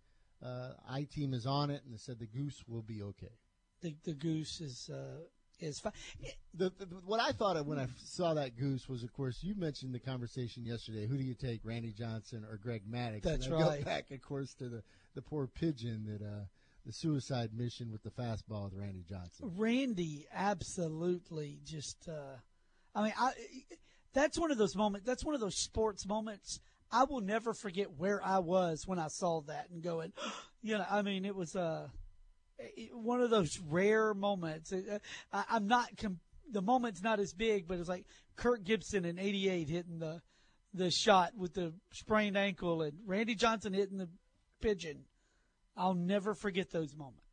[0.45, 3.33] uh, I team is on it, and they said the goose will be okay.
[3.81, 5.23] the, the goose is uh,
[5.61, 5.93] is fine.
[6.55, 9.55] the, the what I thought of when I saw that goose was, of course, you
[9.55, 11.07] mentioned the conversation yesterday.
[11.07, 13.23] Who do you take, Randy Johnson or Greg Maddux?
[13.23, 13.79] That's and I right.
[13.81, 14.83] Go back, of course, to the
[15.15, 16.45] the poor pigeon that uh,
[16.87, 19.53] the suicide mission with the fastball with Randy Johnson.
[19.57, 22.37] Randy absolutely just uh
[22.95, 23.33] I mean I
[24.13, 26.61] that's one of those moments that's one of those sports moments.
[26.91, 30.13] I will never forget where I was when I saw that and going
[30.63, 31.89] you know I mean it was uh
[32.93, 34.73] one of those rare moments.
[34.73, 34.99] Uh,
[35.33, 35.91] I, I'm not
[36.51, 40.23] the moment's not as big but it's like Kirk Gibson in 88 hitting the
[40.75, 44.09] the shot with the sprained ankle and Randy Johnson hitting the
[44.61, 45.05] pigeon.
[45.77, 47.28] I'll never forget those moments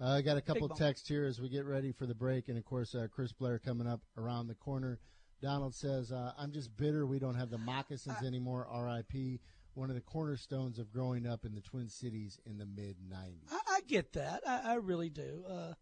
[0.00, 2.56] Uh, I got a couple texts here as we get ready for the break, and
[2.56, 5.00] of course, uh, Chris Blair coming up around the corner.
[5.42, 9.40] Donald says, uh, "I'm just bitter we don't have the moccasins anymore." R.I.P.
[9.74, 13.50] One of the cornerstones of growing up in the Twin Cities in the mid '90s.
[13.50, 14.42] I, I get that.
[14.46, 15.44] I, I really do.
[15.48, 15.74] Uh,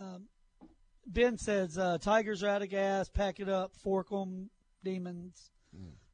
[0.00, 0.28] um,
[1.06, 3.08] ben says uh, Tigers are out of gas.
[3.08, 3.76] Pack it up.
[3.76, 4.50] Fork 'em,
[4.82, 5.50] demons.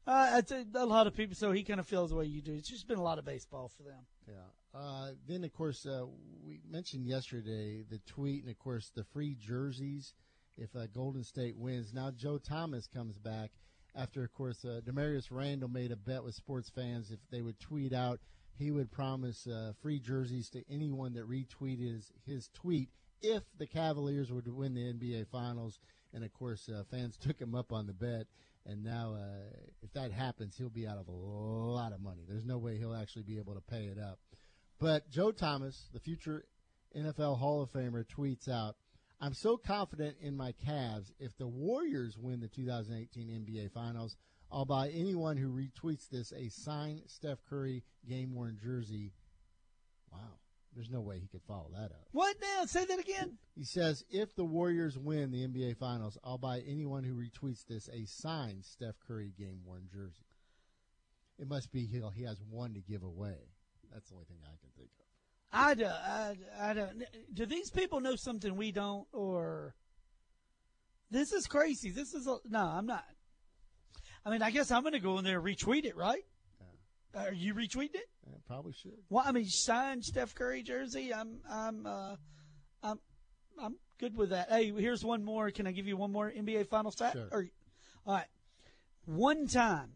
[0.09, 0.41] Uh,
[0.75, 1.37] a, lot of people.
[1.37, 2.55] So he kind of feels the way you do.
[2.55, 4.07] It's just been a lot of baseball for them.
[4.27, 4.79] Yeah.
[4.81, 6.07] Uh, then, of course, uh,
[6.47, 10.15] we mentioned yesterday the tweet, and of course, the free jerseys
[10.57, 11.93] if uh, Golden State wins.
[11.93, 13.51] Now, Joe Thomas comes back
[13.95, 17.59] after, of course, uh, Damarious Randall made a bet with sports fans if they would
[17.59, 18.21] tweet out,
[18.57, 22.89] he would promise uh, free jerseys to anyone that retweeted his, his tweet
[23.23, 25.81] if the Cavaliers were to win the NBA Finals.
[26.13, 28.27] And of course, uh, fans took him up on the bet.
[28.69, 32.23] And now, uh, if that happens, he'll be out of a lot of money.
[32.29, 34.19] There's no way he'll actually be able to pay it up.
[34.79, 36.45] But Joe Thomas, the future
[36.97, 38.77] NFL Hall of Famer, tweets out,
[39.21, 41.11] I'm so confident in my Cavs.
[41.19, 44.17] If the Warriors win the 2018 NBA Finals,
[44.53, 49.13] I'll buy anyone who retweets this a signed Steph Curry game worn jersey
[50.13, 50.38] Wow.
[50.75, 52.07] There's no way he could follow that up.
[52.13, 52.65] What now?
[52.67, 53.39] Say that again.
[53.57, 57.89] He says, if the Warriors win the NBA Finals, I'll buy anyone who retweets this
[57.89, 60.27] a signed Steph Curry game worn jersey.
[61.39, 62.11] It must be he'll.
[62.11, 63.37] he has one to give away.
[63.93, 65.05] That's the only thing I can think of.
[65.51, 67.05] I don't, I, I don't.
[67.33, 69.75] Do these people know something we don't, or
[71.11, 71.91] this is crazy?
[71.91, 72.61] This is a, no.
[72.61, 73.05] I'm not.
[74.27, 76.25] I mean, I guess I'm going to go in there and retweet it, right?
[77.15, 78.09] Are you retweeting it?
[78.27, 78.93] Uh, probably should.
[79.09, 81.13] Well, I mean, signed Steph Curry jersey.
[81.13, 82.17] I'm, I'm, uh,
[82.83, 82.99] I'm,
[83.61, 84.51] I'm good with that.
[84.51, 85.51] Hey, here's one more.
[85.51, 87.13] Can I give you one more NBA final stat?
[87.13, 87.29] Sure.
[87.31, 87.47] Or,
[88.07, 88.27] all right.
[89.07, 89.93] One time,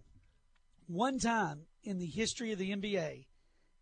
[0.87, 3.27] one time in the history of the NBA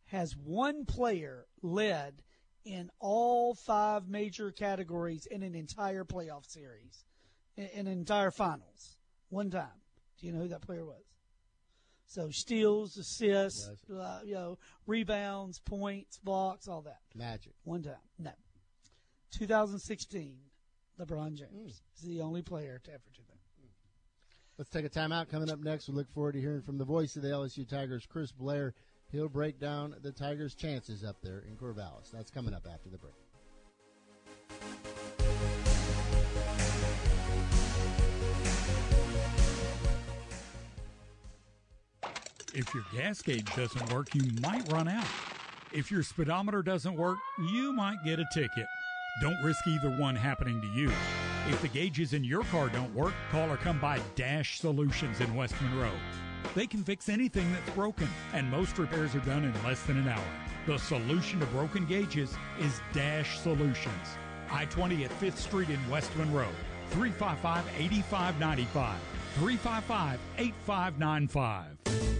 [0.07, 2.23] has one player led
[2.65, 7.05] in all five major categories in an entire playoff series,
[7.57, 8.97] in in an entire finals.
[9.29, 9.69] One time.
[10.21, 11.10] Do you know who that player was?
[12.11, 16.99] So steals, assists, uh, you know, rebounds, points, blocks, all that.
[17.15, 17.53] Magic.
[17.63, 17.95] One time.
[18.19, 18.33] No.
[19.39, 20.37] 2016,
[20.99, 23.39] LeBron James is the only player to ever do that.
[24.59, 25.29] Let's take a timeout.
[25.29, 28.07] Coming up next, we look forward to hearing from the voice of the LSU Tigers,
[28.11, 28.75] Chris Blair.
[29.13, 32.11] He'll break down the Tigers' chances up there in Corvallis.
[32.13, 33.15] That's coming up after the break.
[42.55, 45.07] If your gas gauge doesn't work, you might run out.
[45.73, 48.67] If your speedometer doesn't work, you might get a ticket.
[49.21, 50.91] Don't risk either one happening to you.
[51.49, 55.35] If the gauges in your car don't work, call or come by Dash Solutions in
[55.35, 55.93] West Monroe.
[56.55, 60.09] They can fix anything that's broken, and most repairs are done in less than an
[60.09, 60.25] hour.
[60.67, 64.17] The solution to broken gauges is Dash Solutions.
[64.51, 66.49] I 20 at 5th Street in West Monroe.
[66.91, 68.99] 355 8595.
[69.37, 72.20] 355 8595.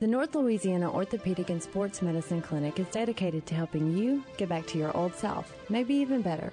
[0.00, 4.64] The North Louisiana Orthopedic and Sports Medicine Clinic is dedicated to helping you get back
[4.68, 6.52] to your old self, maybe even better.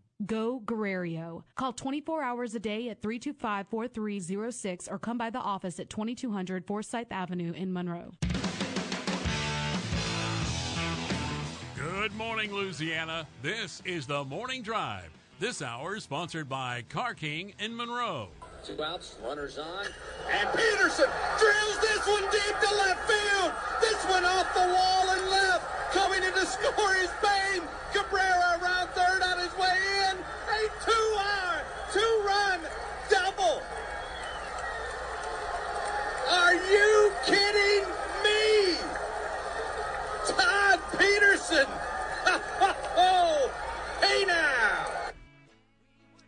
[0.25, 1.43] Go Guerrero.
[1.55, 7.11] Call 24 hours a day at 325-4306 or come by the office at 2200 Forsyth
[7.11, 8.11] Avenue in Monroe.
[11.75, 13.27] Good morning, Louisiana.
[13.41, 15.09] This is the Morning Drive.
[15.39, 18.29] This hour is sponsored by Car King in Monroe.
[18.63, 19.85] Two outs, runners on.
[20.31, 23.51] And Peterson drills this one deep to left field.
[23.81, 25.65] This one off the wall and left.
[25.93, 27.63] Coming in to score is Bain.
[27.91, 28.50] Cabrera
[41.51, 41.73] Peterson.
[42.95, 43.51] Oh,
[44.01, 44.87] hey now.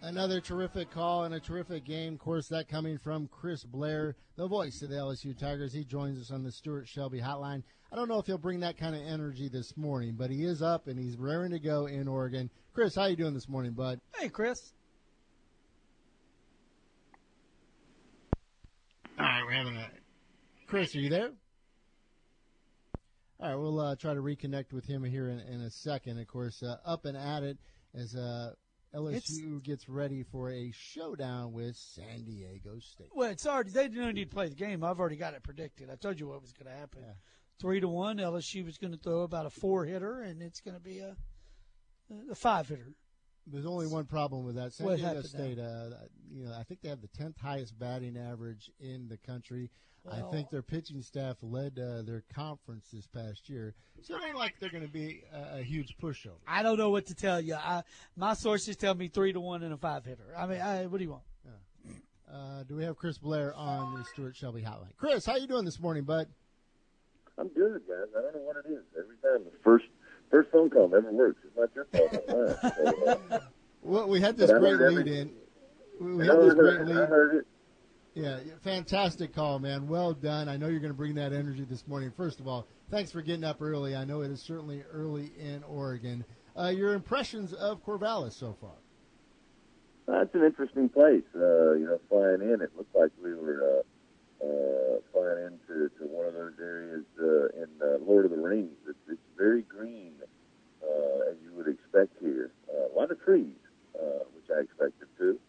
[0.01, 2.13] Another terrific call and a terrific game.
[2.13, 5.71] Of course, that coming from Chris Blair, the voice of the LSU Tigers.
[5.71, 7.63] He joins us on the Stuart Shelby hotline.
[7.91, 10.61] I don't know if he'll bring that kind of energy this morning, but he is
[10.61, 12.49] up and he's raring to go in Oregon.
[12.73, 14.01] Chris, how you doing this morning, bud?
[14.19, 14.73] Hey, Chris.
[19.17, 19.87] All right, we're having a.
[20.67, 21.31] Chris, are you there?
[23.43, 26.17] All right, we'll uh, try to reconnect with him here in, in a second.
[26.17, 27.57] Of course, uh, up and at it
[27.93, 28.53] as uh,
[28.95, 33.09] LSU It's- gets ready for a showdown with San Diego State.
[33.13, 34.81] Well, it's already they don't need to play the game.
[34.81, 35.89] I've already got it predicted.
[35.89, 37.01] I told you what was going to happen.
[37.59, 38.15] Three to one.
[38.15, 41.17] LSU was going to throw about a four hitter, and it's going to be a
[42.31, 42.93] a five hitter.
[43.45, 44.71] There's only one problem with that.
[44.71, 45.89] San What Diego State, uh,
[46.31, 49.69] you know, I think they have the 10th highest batting average in the country.
[50.11, 53.73] I think their pitching staff led uh, their conference this past year.
[54.01, 56.39] So it ain't like they're going to be a, a huge pushover.
[56.47, 57.55] I don't know what to tell you.
[57.55, 57.83] I,
[58.17, 60.33] my sources tell me three to one and a five hitter.
[60.37, 61.23] I mean, I, what do you want?
[62.31, 64.95] Uh, do we have Chris Blair on the Stuart Shelby hotline?
[64.97, 66.27] Chris, how you doing this morning, bud?
[67.37, 68.07] I'm good, guys.
[68.17, 68.83] I don't know what it is.
[68.97, 69.85] Every time the first
[70.31, 71.39] first phone call never works.
[71.45, 73.19] It's not your fault.
[73.29, 73.39] So,
[73.83, 75.31] Well, we had this great lead every- in.
[76.01, 76.99] We, we I had this heard great it.
[77.35, 77.43] lead.
[78.15, 79.87] Yeah, fantastic call, man.
[79.87, 80.47] Well done.
[80.47, 82.11] I know you're going to bring that energy this morning.
[82.15, 83.95] First of all, thanks for getting up early.
[83.95, 86.23] I know it is certainly early in Oregon.
[86.55, 88.75] Uh, your impressions of Corvallis so far?
[90.05, 91.23] That's an interesting place.
[91.33, 93.81] Uh, you know, flying in, it looked like we were
[94.41, 98.37] uh, uh, flying into to one of those areas uh, in uh, Lord of the
[98.37, 98.77] Rings.
[98.87, 100.13] It's, it's very green,
[100.83, 102.51] uh, as you would expect here.
[102.69, 103.55] Uh, a lot of trees,
[103.95, 105.39] uh, which I expected too.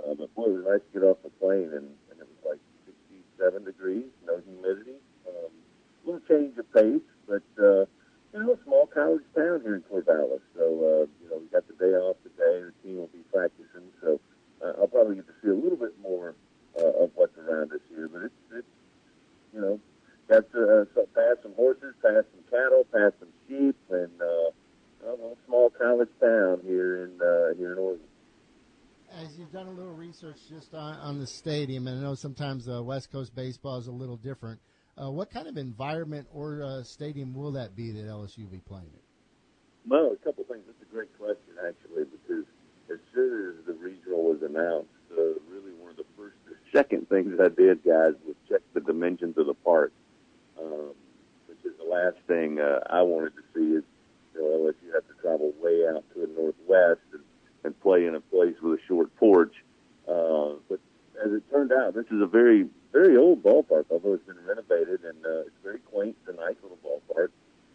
[0.00, 2.40] Uh, but boy, it was nice to get off the plane, and, and it was
[2.56, 2.58] like
[3.40, 4.96] 67 degrees, no humidity.
[5.26, 5.50] Um,
[6.04, 7.84] a little change of pace, but uh,
[8.32, 10.40] you know, a small college town here in Corvallis.
[10.56, 12.64] So, uh, you know, we got the day off today.
[12.64, 13.88] The team will be practicing.
[14.00, 14.20] So,
[14.64, 16.34] uh, I'll probably get to see a little bit more
[16.78, 18.08] uh, of what's around us here.
[18.08, 18.66] But it's, it's
[19.54, 19.80] you know,
[20.28, 24.50] got to uh, so- pass some horses, pass some cattle, pass some sheep, and uh,
[25.06, 28.06] a little small college town here in uh, here in Oregon.
[29.22, 29.92] As you've done a little
[30.30, 33.86] research just on, on the stadium, and I know sometimes uh, West Coast baseball is
[33.86, 34.60] a little different.
[35.00, 38.58] Uh, what kind of environment or uh, stadium will that be that LSU will be
[38.58, 39.90] playing in?
[39.90, 40.62] Well, a couple things.
[40.66, 42.44] That's a great question, actually, because
[42.92, 47.08] as soon as the regional was announced, uh, really one of the first or second
[47.08, 49.92] things I did, guys, was check the dimensions of the park,
[50.60, 50.92] um,
[51.46, 53.76] which is the last thing uh, I wanted to see.
[53.76, 53.84] Is
[54.34, 57.22] you know, LSU have to travel way out to the northwest and,
[57.64, 59.54] and play in a place with a short porch.
[60.10, 60.80] Uh, but
[61.24, 65.04] as it turned out, this is a very, very old ballpark, although it's been renovated
[65.04, 66.16] and uh, it's very quaint.
[66.26, 67.28] It's a nice little ballpark.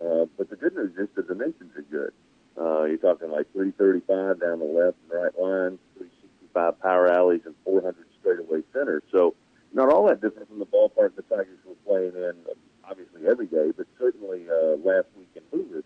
[0.03, 2.13] Uh, but the good news is the dimensions are good.
[2.57, 7.55] Uh, you're talking like 335 down the left and right line, 365 power alleys, and
[7.63, 9.01] 400 straightaway center.
[9.11, 9.35] So
[9.73, 12.55] not all that different from the ballpark the Tigers were playing in, uh,
[12.89, 15.83] obviously every day, but certainly uh, last week in Hoover,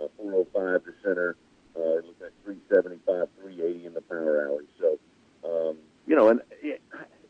[0.00, 1.36] uh, 405 to center.
[1.76, 4.66] Uh, looking at 375, 380 in the power alley.
[4.80, 4.98] So,
[5.46, 6.82] um, you know, and it,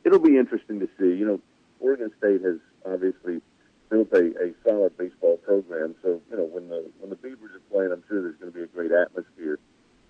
[0.04, 1.06] it'll be interesting to see.
[1.06, 1.40] You know,
[1.80, 3.40] Oregon State has obviously
[3.90, 5.94] built a, a solid baseball program.
[6.02, 8.56] So, you know, when the when the Beavers are playing, I'm sure there's going to
[8.56, 9.59] be a great atmosphere.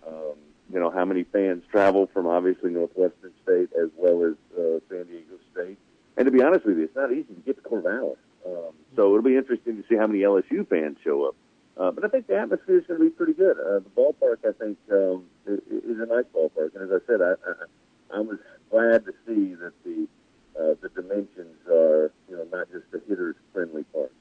[0.06, 0.36] Um,
[0.72, 5.06] you know, how many fans travel from obviously Northwestern State as well as uh, San
[5.06, 5.78] Diego State.
[6.16, 8.16] And to be honest with you, it's not easy to get to Corvallis.
[8.46, 11.34] Um, so it'll be interesting to see how many LSU fans show up.
[11.76, 13.56] Uh, but I think the atmosphere is going to be pretty good.
[13.58, 16.74] Uh, the ballpark, I think, um, is, is a nice ballpark.
[16.74, 18.38] And as I said, I, I, I was
[18.70, 20.06] glad to see that the
[20.58, 24.12] uh, the dimensions are, you know, not just a hitter's friendly park.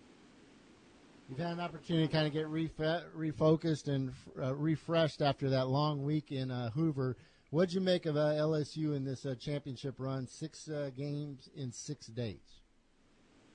[1.30, 5.68] You've had an opportunity to kind of get refa- refocused and uh, refreshed after that
[5.68, 7.16] long week in uh, Hoover.
[7.52, 10.28] What'd you make of uh, LSU in this uh, championship run?
[10.28, 12.62] Six uh, games in six days.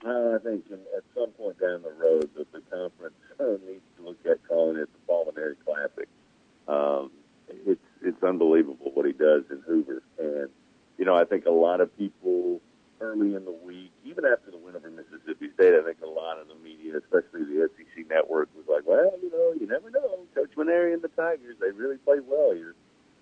[0.04, 3.14] Uh, I think at some point down the road that the conference
[3.66, 6.08] needs to look at calling it the Paul Mainieri Classic.
[6.68, 7.10] Um,
[7.48, 10.48] it's it's unbelievable what he does in Hoover, and
[10.98, 12.60] you know I think a lot of people
[13.04, 16.40] early in the week, even after the win over Mississippi State, I think a lot
[16.40, 20.24] of the media, especially the SEC network, was like, well, you know, you never know.
[20.34, 22.74] Coach Mainieri and the Tigers, they really play well here.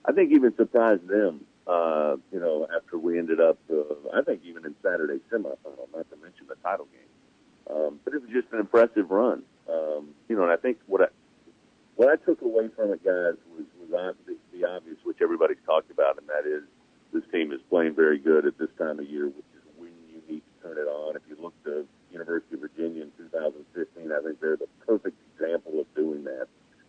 [0.04, 4.42] I think even surprised them, uh, you know, after we ended up, uh, I think
[4.44, 7.10] even in Saturday's semifinal, not to mention the title game.
[7.70, 9.42] Um, but it was just an impressive run.
[9.68, 11.06] Um, you know, and I think what I,
[11.96, 15.90] what I took away from it, guys, was, was the, the obvious, which everybody's talked
[15.90, 16.64] about, and that is
[17.12, 20.20] this team is playing very good at this time of year, which is when you
[20.28, 21.16] need to turn it on.
[21.16, 25.80] If you look to University of Virginia in 2015, I think they're the perfect example
[25.80, 26.46] of doing that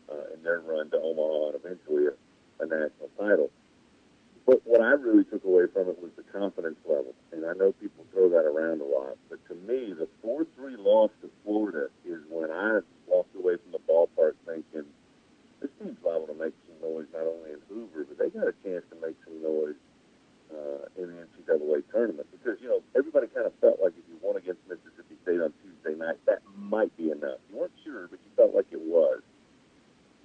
[0.10, 3.50] uh, in their run to Omaha and eventually a, a national title.
[4.46, 7.16] But what I really took away from it was the confidence level.
[7.32, 10.76] And I know people throw that around a lot, but to me, the 4 3
[10.78, 14.86] loss to Florida is when I walked away from the ballpark thinking,
[15.62, 18.56] this team's liable to make some noise not only in Hoover, but they got a
[18.68, 19.80] chance to make some noise
[20.54, 22.28] uh, in the NCAA tournament.
[22.32, 25.54] Because, you know, everybody kind of felt like if you won against Mississippi State on
[25.62, 27.42] Tuesday night, that might be enough.
[27.50, 29.22] You weren't sure, but you felt like it was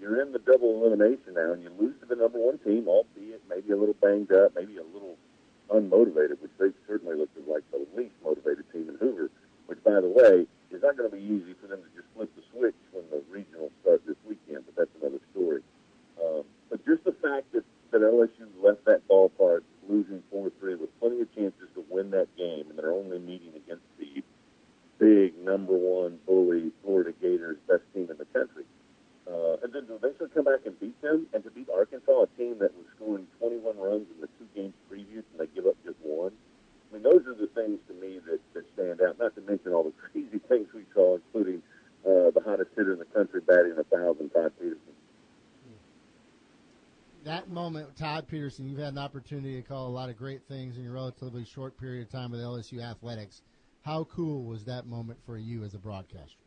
[0.00, 3.42] you're in the double elimination now, and you lose to the number one team, albeit
[3.50, 5.18] maybe a little banged up, maybe a little
[5.70, 9.30] unmotivated, which they certainly looked like the least motivated team in Hoover.
[9.66, 12.30] Which, by the way, is not going to be easy for them to just flip
[12.36, 14.64] the switch when the regionals start this weekend.
[14.64, 15.60] But that's another story.
[16.22, 21.00] Um, but just the fact that that LSU left that ballpark losing 4 3 with
[21.00, 24.22] plenty of chances to win that game, and they're only meeting against the
[24.98, 28.64] big number one bully Florida Gators, best team in the country.
[29.26, 32.26] Uh, and then to eventually come back and beat them, and to beat Arkansas, a
[32.38, 35.76] team that was scoring 21 runs in the two games previous, and they give up
[35.84, 36.32] just one.
[36.90, 39.18] I mean, those are the things to me that, that stand out.
[39.18, 41.62] Not to mention all the crazy things we saw, including
[42.04, 44.97] uh, the hottest hitter in the country batting a thousand, Todd Peterson.
[47.28, 50.78] That moment, Todd Peterson, you've had an opportunity to call a lot of great things
[50.78, 53.42] in your relatively short period of time with LSU athletics.
[53.82, 56.40] How cool was that moment for you as a broadcaster?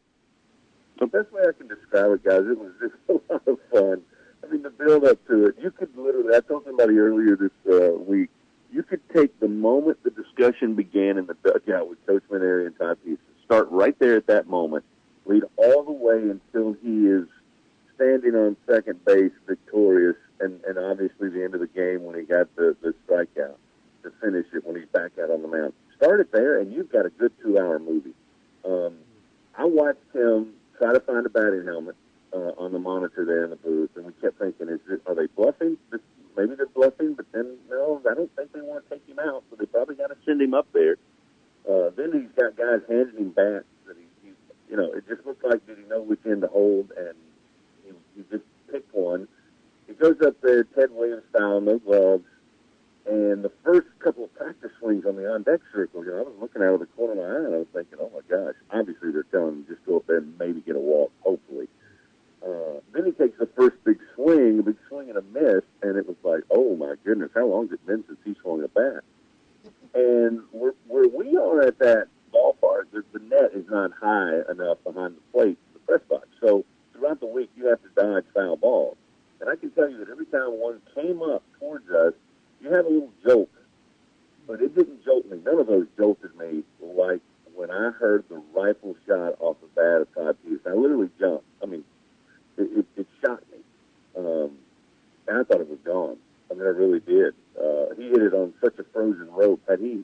[0.99, 4.01] The best way I can describe it, guys, it was just a lot of fun.
[4.43, 7.51] I mean, the build up to it, you could literally, I told somebody earlier this
[7.71, 8.31] uh, week,
[8.71, 12.75] you could take the moment the discussion began in the dugout with Coach Mainieri and
[12.79, 14.83] Todd Peterson, start right there at that moment,
[15.27, 17.27] lead all the way until he is
[18.01, 22.23] standing on second base victorious, and, and obviously the end of the game when he
[22.23, 23.55] got the, the strikeout
[24.03, 25.73] to finish it when he's back out on the mound.
[25.97, 28.13] Start it there, and you've got a good two hour movie.
[28.65, 28.95] Um,
[29.55, 31.95] I watched him try to find a batting helmet
[32.33, 35.13] uh, on the monitor there in the booth, and we kept thinking, is it, are
[35.13, 35.77] they bluffing?
[36.35, 39.43] Maybe they're bluffing, but then no, I don't think they want to take him out,
[39.49, 40.95] so they probably got to send him up there.
[41.69, 44.33] Uh, then he's got guys handing him bats that he, he,
[44.71, 47.13] you know, it just looked like did he know which end to hold, and
[48.15, 49.27] he, he just picked one.
[49.87, 52.25] He goes up there, Ted Williams style, no gloves,
[53.05, 56.21] and the first couple of practice swings on the on deck circle, you know, I
[56.21, 58.21] was looking out of the corner of my eye and I was thinking, oh my
[58.29, 61.67] gosh, obviously they're telling him just go up there and maybe get a walk, hopefully.
[62.45, 65.97] Uh, then he takes the first big swing, a big swing and a miss, and
[65.97, 68.67] it was like, oh my goodness, how long has it been since he swung a
[68.67, 69.03] bat?
[69.93, 74.77] And where, where we are at that ballpark, the, the net is not high enough
[74.85, 76.29] behind the plate, the press box.
[76.39, 76.63] So
[77.01, 78.97] throughout the week, you have to dodge foul balls.
[79.39, 82.13] And I can tell you that every time one came up towards us,
[82.61, 83.49] you had a little jolt,
[84.47, 85.39] but it didn't jolt me.
[85.43, 87.21] None of those jolted me like
[87.55, 90.71] when I heard the rifle shot off the bat of Todd Peterson.
[90.71, 91.45] I literally jumped.
[91.63, 91.83] I mean,
[92.57, 93.57] it, it, it shocked me.
[94.15, 94.51] Um,
[95.27, 96.17] and I thought it was gone.
[96.51, 97.33] I mean, I really did.
[97.59, 99.61] Uh, he hit it on such a frozen rope.
[99.67, 100.03] Had he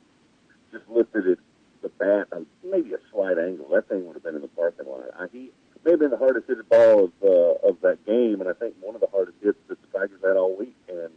[0.71, 1.39] just lifted it,
[1.83, 4.87] the bat, on maybe a slight angle, that thing would have been in the parking
[4.87, 5.03] lot.
[5.19, 5.51] I, he
[5.87, 8.75] may have been the hardest hit ball of uh, of that game, and I think
[8.81, 10.75] one of the hardest hits that the Tigers had all week.
[10.89, 11.11] And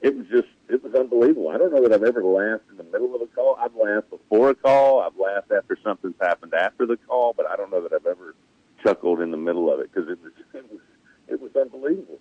[0.00, 1.48] it was just, it was unbelievable.
[1.48, 3.56] I don't know that I've ever laughed in the middle of a call.
[3.58, 5.00] I've laughed before a call.
[5.00, 8.36] I've laughed after something's happened after the call, but I don't know that I've ever
[8.82, 10.80] chuckled in the middle of it because it was, it was,
[11.28, 12.20] it was unbelievable.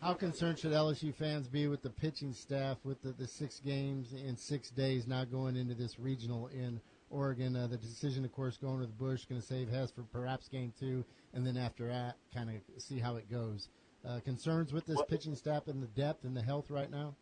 [0.00, 4.12] How concerned should LSU fans be with the pitching staff with the, the six games
[4.12, 6.80] in six days now going into this regional in
[7.12, 7.54] Oregon?
[7.54, 10.72] Uh, the decision, of course, going with Bush, going to save Hess for perhaps game
[10.78, 11.04] two,
[11.34, 13.68] and then after that, kind of see how it goes.
[14.06, 17.14] Uh, concerns with this pitching staff and the depth and the health right now?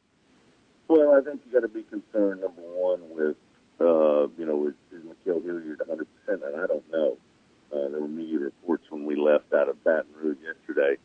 [0.88, 3.36] Well, I think you got to be concerned, number one, with,
[3.80, 6.06] uh, you know, is, is Ma'Khail Hilliard 100%?
[6.28, 7.18] And I don't know.
[7.72, 10.96] Uh, there were media reports when we left out of Baton Rouge yesterday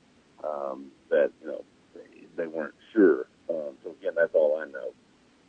[0.44, 1.64] um, that, you know,
[1.94, 3.28] they, they weren't sure.
[3.50, 4.94] Um, so, again, that's all I know.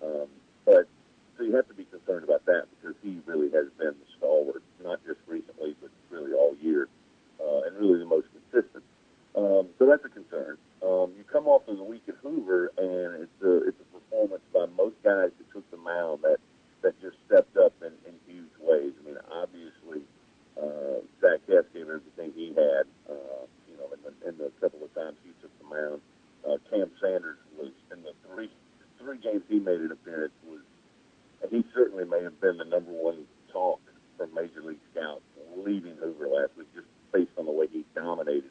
[0.03, 0.29] Um,
[0.65, 0.89] but
[1.37, 4.63] so you have to be concerned about that because he really has been the stalwart,
[4.83, 6.89] not just recently, but really all year,
[7.41, 8.85] uh, and really the most consistent.
[9.37, 10.57] Um, so that's a concern.
[10.83, 14.43] Um, you come off of the week at Hoover, and it's a it's a performance
[14.53, 16.39] by most guys who took the mound that
[16.83, 18.93] that just stepped up in, in huge ways.
[18.97, 20.01] I mean, obviously,
[20.57, 22.89] uh, Zach Hess gave everything he had.
[23.05, 26.01] Uh, you know, in the, in the couple of times he took the mound,
[26.49, 28.49] uh, Cam Sanders was in the three
[28.99, 30.61] three games he made an appearance was
[31.51, 33.81] he certainly may have been the number one talk
[34.17, 35.23] from Major League Scouts
[35.57, 38.51] leaving Hoover last week, just based on the way he dominated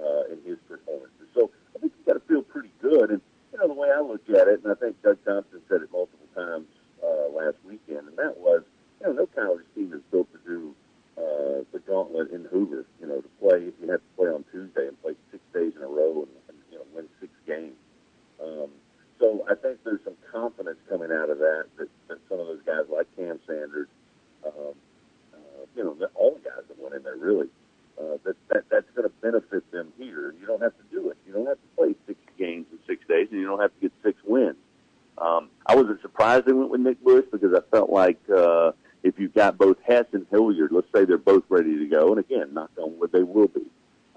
[0.00, 1.28] uh, in his performances.
[1.34, 3.10] So I think you got to feel pretty good.
[3.10, 3.20] And
[3.52, 5.92] you know the way I look at it, and I think Doug Thompson said it
[5.92, 6.66] multiple times
[7.02, 8.62] uh, last weekend, and that was,
[9.00, 10.74] you know, no college team is built to do
[11.18, 12.86] uh, the gauntlet in Hoover.
[13.00, 15.72] You know, to play if you have to play on Tuesday and play six days
[15.76, 17.76] in a row and, and you know win six games.
[18.42, 18.70] Um,
[19.20, 22.62] so I think there's some confidence coming out of that that, that some of those
[22.64, 23.86] guys like Cam Sanders,
[24.46, 24.74] um,
[25.34, 27.48] uh, you know, that all the guys that went in there really,
[28.00, 30.34] uh, that, that that's going to benefit them here.
[30.40, 31.18] You don't have to do it.
[31.26, 33.80] You don't have to play six games in six days, and you don't have to
[33.80, 34.56] get six wins.
[35.18, 38.72] Um, I wasn't surprised they went with Nick Bush because I felt like uh,
[39.02, 42.18] if you've got both Hess and Hilliard, let's say they're both ready to go, and
[42.18, 43.66] again, knock on wood, they will be.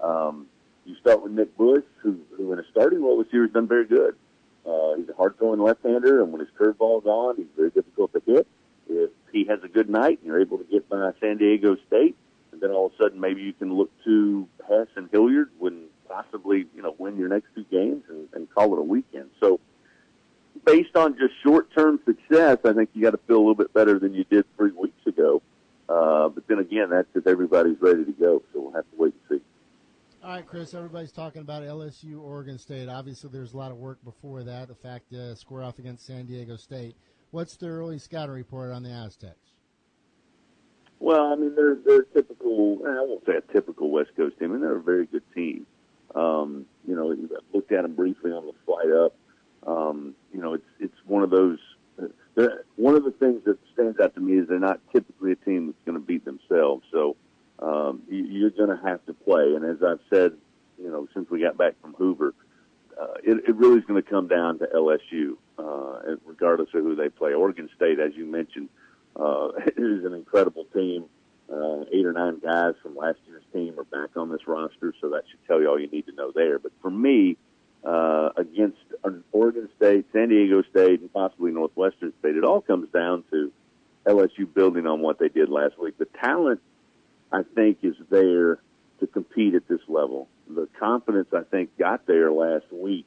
[0.00, 0.46] Um,
[0.86, 3.68] you start with Nick Bush, who, who in a starting role this year has done
[3.68, 4.16] very good.
[4.66, 8.46] Uh, he's a hard-throwing left-hander, and when his curveball's on, he's very difficult to hit.
[8.88, 12.16] If he has a good night and you're able to get by San Diego State,
[12.52, 15.86] and then all of a sudden maybe you can look to Hess and Hilliard when
[16.08, 19.30] possibly you know win your next two games and, and call it a weekend.
[19.40, 19.58] So
[20.64, 23.72] based on just short term success, I think you got to feel a little bit
[23.72, 25.42] better than you did three weeks ago.
[25.88, 28.42] Uh, but then again, that's if everybody's ready to go.
[28.52, 29.44] So we'll have to wait and see.
[30.24, 30.72] All right, Chris.
[30.72, 32.88] Everybody's talking about LSU, Oregon State.
[32.88, 34.68] Obviously, there's a lot of work before that.
[34.68, 36.96] The fact uh, square off against San Diego State.
[37.30, 39.52] What's the early scouting report on the Aztecs?
[40.98, 42.78] Well, I mean, they're they're typical.
[42.86, 44.48] I won't say a typical West Coast team.
[44.48, 45.66] I mean, they're a very good team.
[46.14, 47.16] Um, you know, I
[47.52, 49.14] looked at them briefly on the flight up.
[49.66, 51.58] Um, you know, it's it's one of those.
[52.76, 55.66] One of the things that stands out to me is they're not typically a team
[55.66, 56.82] that's going to beat themselves.
[56.90, 57.14] So
[57.64, 59.54] um, you, you're going to have to play.
[59.54, 60.32] And as I've said,
[60.78, 62.34] you know, since we got back from Hoover,
[63.00, 66.94] uh, it, it really is going to come down to LSU, uh, regardless of who
[66.94, 67.32] they play.
[67.32, 68.68] Oregon State, as you mentioned,
[69.16, 71.06] uh, is an incredible team.
[71.52, 75.10] Uh, eight or nine guys from last year's team are back on this roster, so
[75.10, 76.58] that should tell you all you need to know there.
[76.58, 77.36] But for me,
[77.84, 78.78] uh, against
[79.30, 83.52] Oregon State, San Diego State, and possibly Northwestern State, it all comes down to
[84.06, 85.98] LSU building on what they did last week.
[85.98, 86.60] The talent,
[87.34, 88.58] I think, is there
[89.00, 90.28] to compete at this level.
[90.48, 93.06] The confidence, I think, got there last week.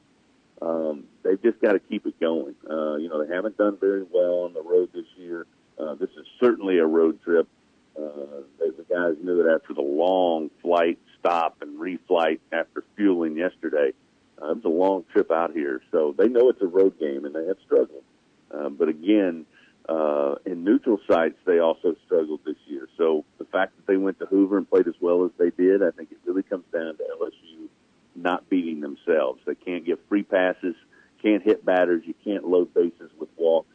[0.60, 2.54] Um, they've just got to keep it going.
[2.68, 5.46] Uh, you know, they haven't done very well on the road this year.
[5.78, 7.48] Uh, this is certainly a road trip.
[7.96, 13.92] Uh, the guys knew it after the long flight, stop, and reflight after fueling yesterday.
[14.40, 17.24] Uh, it was a long trip out here, so they know it's a road game,
[17.24, 18.04] and they have struggled.
[18.52, 19.46] Uh, but again,
[19.88, 22.88] uh, in neutral sites, they also struggled this year.
[22.98, 25.82] So the fact that they went to Hoover and played as well as they did,
[25.82, 27.68] I think it really comes down to LSU
[28.14, 29.40] not beating themselves.
[29.46, 30.74] They can't give free passes,
[31.22, 33.74] can't hit batters, you can't load bases with walks.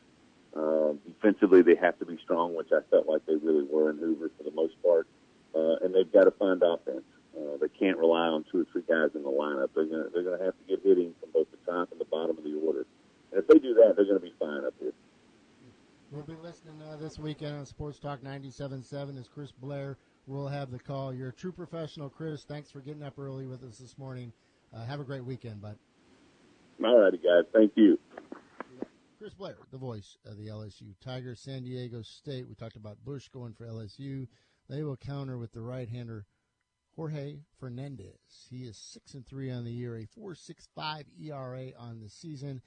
[0.56, 3.98] Uh, defensively, they have to be strong, which I felt like they really were in
[3.98, 5.08] Hoover for the most part.
[5.56, 7.06] Uh, and they've got to find offense.
[7.36, 9.70] Uh, they can't rely on two or three guys in the lineup.
[9.74, 12.00] They're going to they're going to have to get hitting from both the top and
[12.00, 12.86] the bottom of the order.
[13.32, 14.94] And if they do that, they're going to be fine up here.
[16.14, 19.98] We'll be listening uh, this weekend on Sports Talk 97.7 as Chris Blair
[20.28, 21.12] will have the call.
[21.12, 22.44] You're a true professional, Chris.
[22.44, 24.32] Thanks for getting up early with us this morning.
[24.72, 25.76] Uh, have a great weekend, bud.
[26.86, 27.46] All righty, guys.
[27.52, 27.98] Thank you.
[29.18, 32.48] Chris Blair, the voice of the LSU Tigers, San Diego State.
[32.48, 34.28] We talked about Bush going for LSU.
[34.70, 36.28] They will counter with the right-hander
[36.96, 38.48] Jorge Fernandez.
[38.52, 42.10] He is six and three on the year, a four six five ERA on the
[42.10, 42.62] season.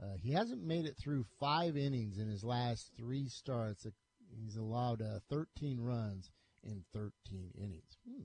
[0.00, 3.86] Uh, he hasn't made it through five innings in his last three starts.
[4.34, 6.30] He's allowed uh, 13 runs
[6.64, 7.12] in 13
[7.56, 7.98] innings.
[8.08, 8.22] Hmm.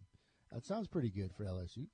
[0.52, 1.88] That sounds pretty good for LSU.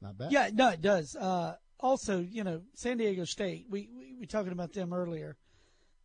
[0.00, 0.32] Not bad.
[0.32, 1.16] Yeah, no, it does.
[1.16, 3.66] Uh, also, you know, San Diego State.
[3.70, 5.36] We we were talking about them earlier.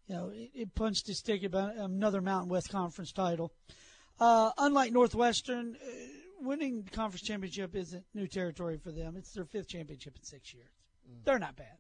[0.08, 3.52] You know, it, it punched its ticket about another Mountain West Conference title.
[4.20, 5.90] Uh, unlike Northwestern, uh,
[6.42, 9.16] winning the conference championship isn't new territory for them.
[9.18, 10.72] It's their fifth championship in six years.
[11.10, 11.24] Mm.
[11.26, 11.78] They're not bad.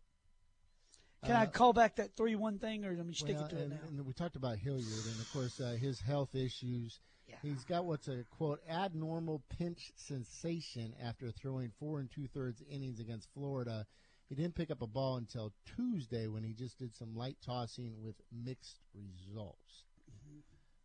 [1.26, 3.56] Can uh, I call back that three-one thing, or let me stick well, it to
[3.58, 3.88] and, it now?
[3.90, 7.00] And we talked about Hilliard, and of course uh, his health issues.
[7.28, 7.36] Yeah.
[7.44, 13.28] He's got what's a quote abnormal pinch sensation after throwing four and two-thirds innings against
[13.34, 13.86] Florida.
[14.30, 17.96] He didn't pick up a ball until Tuesday when he just did some light tossing
[18.02, 19.84] with mixed results.
[20.10, 20.40] Mm-hmm.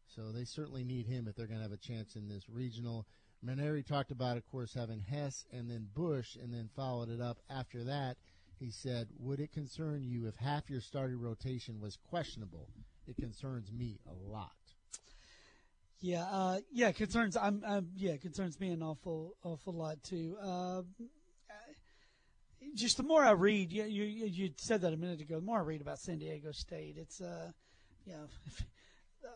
[0.06, 3.06] So they certainly need him if they're going to have a chance in this regional.
[3.44, 7.38] Mainieri talked about, of course, having Hess and then Bush, and then followed it up
[7.50, 8.16] after that
[8.58, 12.68] he said, Would it concern you if half your starting rotation was questionable?
[13.06, 14.50] It concerns me a lot.
[16.00, 17.36] Yeah, uh, yeah, concerns.
[17.36, 20.36] I'm, I'm, yeah, concerns me an awful, awful lot too.
[20.42, 20.82] Uh,
[22.74, 25.36] just the more I read, you, you, you said that a minute ago.
[25.36, 27.50] The more I read about San Diego State, it's, uh,
[28.04, 28.24] you know,
[29.24, 29.28] uh,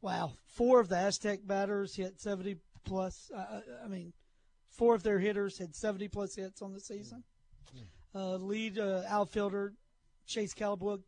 [0.00, 3.30] wow, four of the Aztec batters hit seventy plus.
[3.34, 4.12] Uh, I mean,
[4.70, 7.24] four of their hitters had seventy plus hits on the season.
[7.74, 7.84] Mm-hmm.
[7.84, 9.72] Uh, lead uh, outfielder
[10.26, 11.00] Chase Calabuig,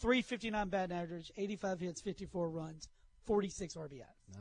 [0.00, 2.88] 359 batting average, 85 hits, 54 runs,
[3.24, 4.00] 46 RBI.
[4.34, 4.38] Nice.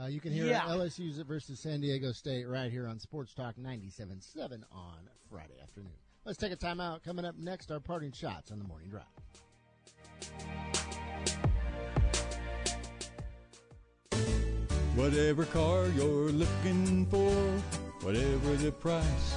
[0.00, 0.60] Uh, you can hear Yeah.
[0.62, 5.92] LSU versus San Diego State right here on Sports Talk 97.7 on Friday afternoon.
[6.24, 7.02] Let's take a timeout.
[7.02, 10.16] Coming up next, our parting shots on the morning drive.
[14.94, 17.30] Whatever car you're looking for,
[18.04, 19.36] whatever the price,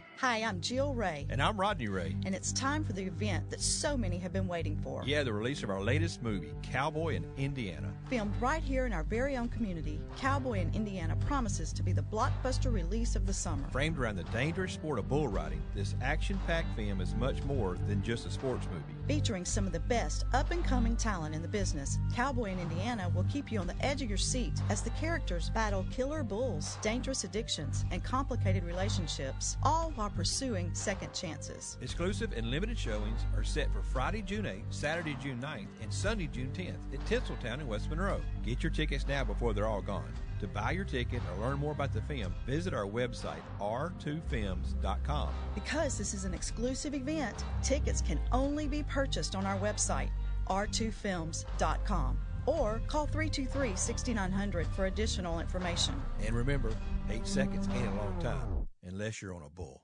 [0.21, 1.25] Hi, I'm Jill Ray.
[1.31, 2.15] And I'm Rodney Ray.
[2.27, 5.01] And it's time for the event that so many have been waiting for.
[5.03, 7.91] Yeah, the release of our latest movie, Cowboy in Indiana.
[8.07, 12.03] Filmed right here in our very own community, Cowboy in Indiana promises to be the
[12.03, 13.67] blockbuster release of the summer.
[13.71, 17.79] Framed around the dangerous sport of bull riding, this action packed film is much more
[17.87, 18.83] than just a sports movie.
[19.07, 23.09] Featuring some of the best up and coming talent in the business, Cowboy in Indiana
[23.15, 26.77] will keep you on the edge of your seat as the characters battle killer bulls,
[26.83, 31.77] dangerous addictions, and complicated relationships, all while pursuing second chances.
[31.81, 36.27] Exclusive and limited showings are set for Friday, June 8th, Saturday, June 9th, and Sunday,
[36.27, 38.21] June 10th at Tinseltown in West Monroe.
[38.43, 40.13] Get your tickets now before they're all gone.
[40.41, 45.29] To buy your ticket or learn more about the film, visit our website, r2films.com.
[45.53, 50.09] Because this is an exclusive event, tickets can only be purchased on our website,
[50.47, 55.93] r2films.com, or call 323 6900 for additional information.
[56.25, 56.71] And remember,
[57.11, 59.80] eight seconds ain't a long time unless you're on a bull.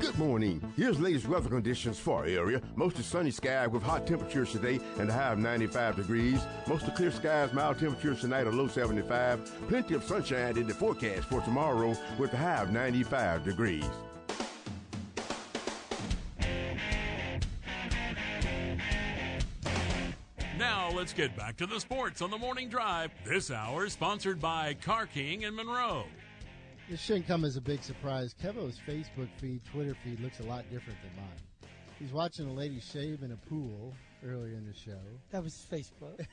[0.00, 0.60] Good morning.
[0.76, 2.60] Here's latest weather conditions for our area.
[2.76, 6.40] Mostly sunny sky with hot temperatures today and a high of 95 degrees.
[6.66, 9.68] Mostly clear skies, mild temperatures tonight, a low 75.
[9.68, 13.84] Plenty of sunshine in the forecast for tomorrow with a high of 95 degrees.
[20.58, 23.10] Now let's get back to the sports on the morning drive.
[23.24, 26.04] This hour is sponsored by Car King in Monroe.
[26.92, 28.34] This shouldn't come as a big surprise.
[28.34, 31.70] Kevo's Facebook feed, Twitter feed looks a lot different than mine.
[31.98, 35.00] He's watching a lady shave in a pool earlier in the show.
[35.30, 36.26] That was Facebook.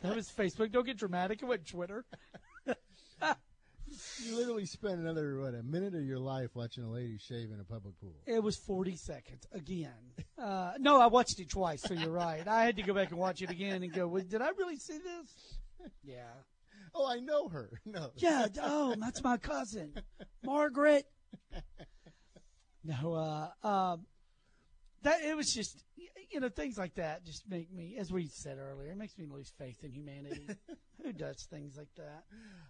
[0.00, 0.72] that was Facebook.
[0.72, 1.42] Don't get dramatic.
[1.42, 2.06] It wasn't Twitter.
[2.66, 7.60] you literally spent another what a minute of your life watching a lady shave in
[7.60, 8.14] a public pool.
[8.24, 10.14] It was forty seconds again.
[10.38, 12.48] Uh, no, I watched it twice, so you're right.
[12.48, 14.78] I had to go back and watch it again and go, well, "Did I really
[14.78, 16.24] see this?" Yeah.
[16.94, 17.80] Oh, I know her.
[17.86, 18.10] No.
[18.16, 18.46] Yeah.
[18.62, 19.94] Oh, that's my cousin,
[20.44, 21.04] Margaret.
[22.84, 23.14] No.
[23.14, 24.06] Uh, um,
[25.02, 25.84] that it was just
[26.30, 29.26] you know things like that just make me, as we said earlier, it makes me
[29.30, 30.46] lose faith in humanity.
[31.02, 32.24] Who does things like that?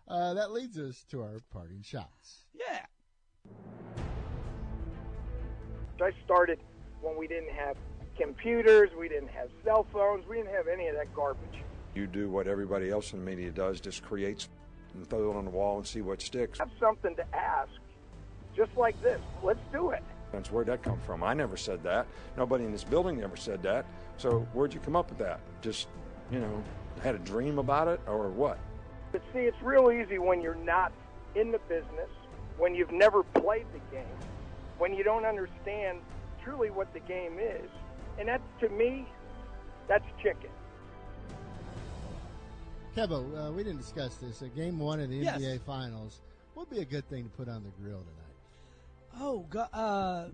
[0.08, 2.46] Uh, that leads us to our parting shots.
[2.54, 2.86] Yeah.
[6.02, 6.60] I started
[7.02, 7.76] when we didn't have
[8.18, 11.62] computers, we didn't have cell phones, we didn't have any of that garbage.
[11.94, 14.48] You do what everybody else in the media does, just creates
[14.94, 16.58] and throw it on the wall and see what sticks.
[16.58, 17.70] Have something to ask,
[18.56, 19.20] just like this.
[19.42, 20.02] Let's do it.
[20.32, 21.24] That's where'd that come from?
[21.24, 22.06] I never said that.
[22.36, 23.84] Nobody in this building ever said that.
[24.16, 25.40] So where'd you come up with that?
[25.60, 25.88] Just,
[26.30, 26.62] you know,
[27.02, 28.58] had a dream about it or what?
[29.10, 30.92] But see, it's real easy when you're not
[31.34, 32.08] in the business,
[32.58, 34.06] when you've never played the game,
[34.78, 35.98] when you don't understand
[36.44, 37.68] truly what the game is.
[38.18, 39.06] And that, to me,
[39.88, 40.50] that's chicken.
[43.00, 44.42] Kevo, uh, we didn't discuss this.
[44.42, 45.40] Uh, game one of the Yes.
[45.40, 46.20] NBA Finals.
[46.52, 49.24] What would be a good thing to put on the grill tonight?
[49.24, 49.68] Oh, God.
[49.72, 50.28] Uh,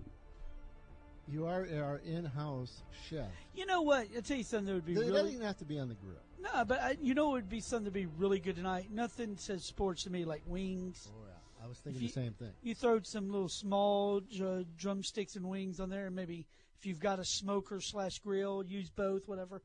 [1.29, 3.29] You are our in-house chef.
[3.53, 4.07] you know what?
[4.15, 5.11] I'll tell you something that would be It really.
[5.31, 6.21] doesn't have to be on the grill.
[6.39, 8.91] No, but I, you know it would be something to be really good tonight.
[8.91, 11.09] Nothing says sports to me like wings.
[11.09, 11.63] Oh, yeah.
[11.65, 12.51] I was thinking If the same thing.
[12.63, 16.45] You throw some little small uh, drumsticks and wings on there, and maybe
[16.79, 19.61] if you've got a smoker slash grill, use both, whatever.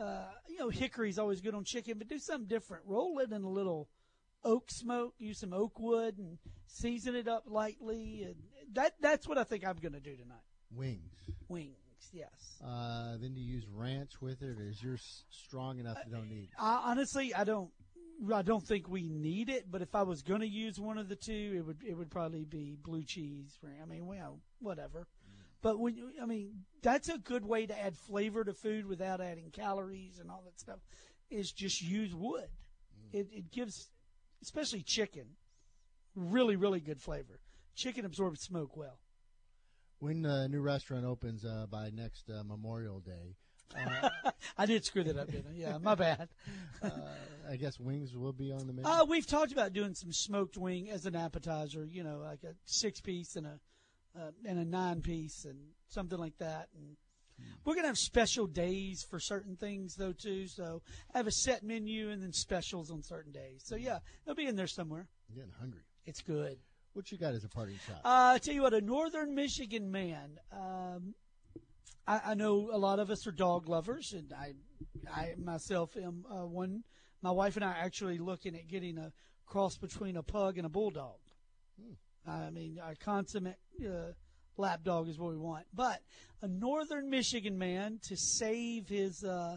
[0.00, 2.84] Uh, you know, hickory's always good on chicken, but do something different.
[2.86, 3.88] Roll it in a little
[4.44, 5.14] oak smoke.
[5.18, 8.24] Use some oak wood and season it up lightly.
[8.24, 8.34] And
[8.72, 10.42] that that's what I think I'm going to do tonight.
[10.74, 11.14] Wings.
[11.48, 12.60] Wings, yes.
[12.64, 16.28] Uh, then do you use ranch with it, or is yours strong enough you don't
[16.28, 16.48] need?
[16.58, 17.70] I, honestly, I don't.
[18.32, 21.08] I don't think we need it, but if I was going to use one of
[21.08, 23.58] the two, it would it would probably be blue cheese.
[23.82, 25.08] I mean, well, whatever.
[25.64, 29.22] But when you, I mean, that's a good way to add flavor to food without
[29.22, 30.80] adding calories and all that stuff.
[31.30, 32.50] Is just use wood.
[33.14, 33.88] It it gives,
[34.42, 35.24] especially chicken,
[36.14, 37.40] really really good flavor.
[37.74, 38.98] Chicken absorbs smoke well.
[40.00, 43.36] When the new restaurant opens uh, by next uh, Memorial Day,
[43.74, 44.10] uh,
[44.58, 45.54] I did screw that up, didn't I?
[45.56, 46.28] Yeah, my bad.
[46.82, 46.90] uh,
[47.50, 48.86] I guess wings will be on the menu.
[48.86, 51.88] Uh, we've talked about doing some smoked wing as an appetizer.
[51.90, 53.58] You know, like a six piece and a
[54.18, 55.58] uh, and a nine piece and
[55.88, 56.68] something like that.
[56.76, 56.96] And
[57.64, 60.46] we're gonna have special days for certain things though too.
[60.46, 63.62] So I have a set menu and then specials on certain days.
[63.64, 65.08] So yeah, they'll be in there somewhere.
[65.28, 65.82] I'm getting hungry.
[66.06, 66.58] It's good.
[66.92, 67.96] What you got as a parting shot?
[68.04, 70.38] Uh, I tell you what, a Northern Michigan man.
[70.52, 71.14] Um,
[72.06, 74.54] I, I know a lot of us are dog lovers, and I,
[75.10, 76.84] I myself am uh, one.
[77.20, 79.12] My wife and I are actually looking at getting a
[79.46, 81.18] cross between a pug and a bulldog.
[82.26, 84.12] I mean, a consummate uh,
[84.56, 85.66] lap dog is what we want.
[85.74, 86.00] But
[86.42, 89.56] a Northern Michigan man to save his uh,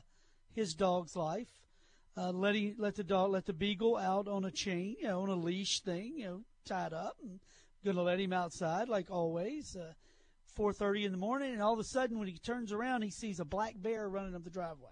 [0.54, 1.50] his dog's life,
[2.18, 5.30] uh, let let the dog let the beagle out on a chain, you know, on
[5.30, 7.40] a leash thing, you know, tied up, and
[7.86, 9.76] gonna let him outside like always.
[9.76, 9.94] Uh,
[10.58, 13.40] 4:30 in the morning, and all of a sudden, when he turns around, he sees
[13.40, 14.90] a black bear running up the driveway.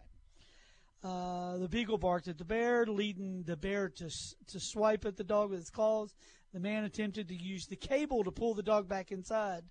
[1.04, 4.10] Uh, the beagle barked at the bear, leading the bear to
[4.48, 6.14] to swipe at the dog with its claws.
[6.56, 9.66] The man attempted to use the cable to pull the dog back inside,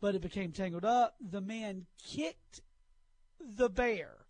[0.00, 1.16] but it became tangled up.
[1.20, 2.62] The man kicked
[3.40, 4.26] the bear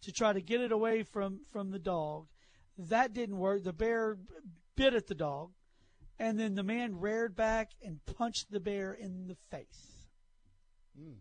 [0.00, 2.26] to try to get it away from from the dog.
[2.76, 3.62] That didn't work.
[3.62, 4.18] The bear
[4.74, 5.52] bit at the dog,
[6.18, 10.08] and then the man reared back and punched the bear in the face.
[11.00, 11.18] Mm.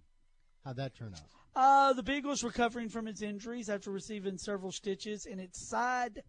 [0.65, 1.21] How'd that turn out?
[1.55, 6.23] Uh, the beagle's recovering from its injuries after receiving several stitches in its side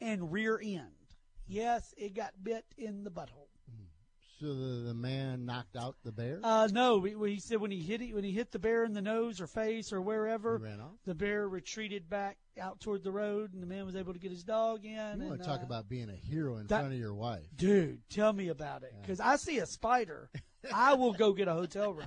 [0.00, 0.97] and rear end.
[1.48, 3.48] Yes, it got bit in the butthole.
[4.40, 6.38] So the, the man knocked out the bear.
[6.44, 8.92] Uh, no, he, he said when he hit it, when he hit the bear in
[8.92, 10.92] the nose or face or wherever, He ran off?
[11.06, 14.30] the bear retreated back out toward the road, and the man was able to get
[14.30, 14.92] his dog in.
[14.92, 17.14] you and, want to talk uh, about being a hero in that- front of your
[17.14, 17.46] wife?
[17.56, 18.94] Dude, tell me about it.
[19.02, 20.30] Because I see a spider,
[20.72, 22.06] I will go get a hotel room.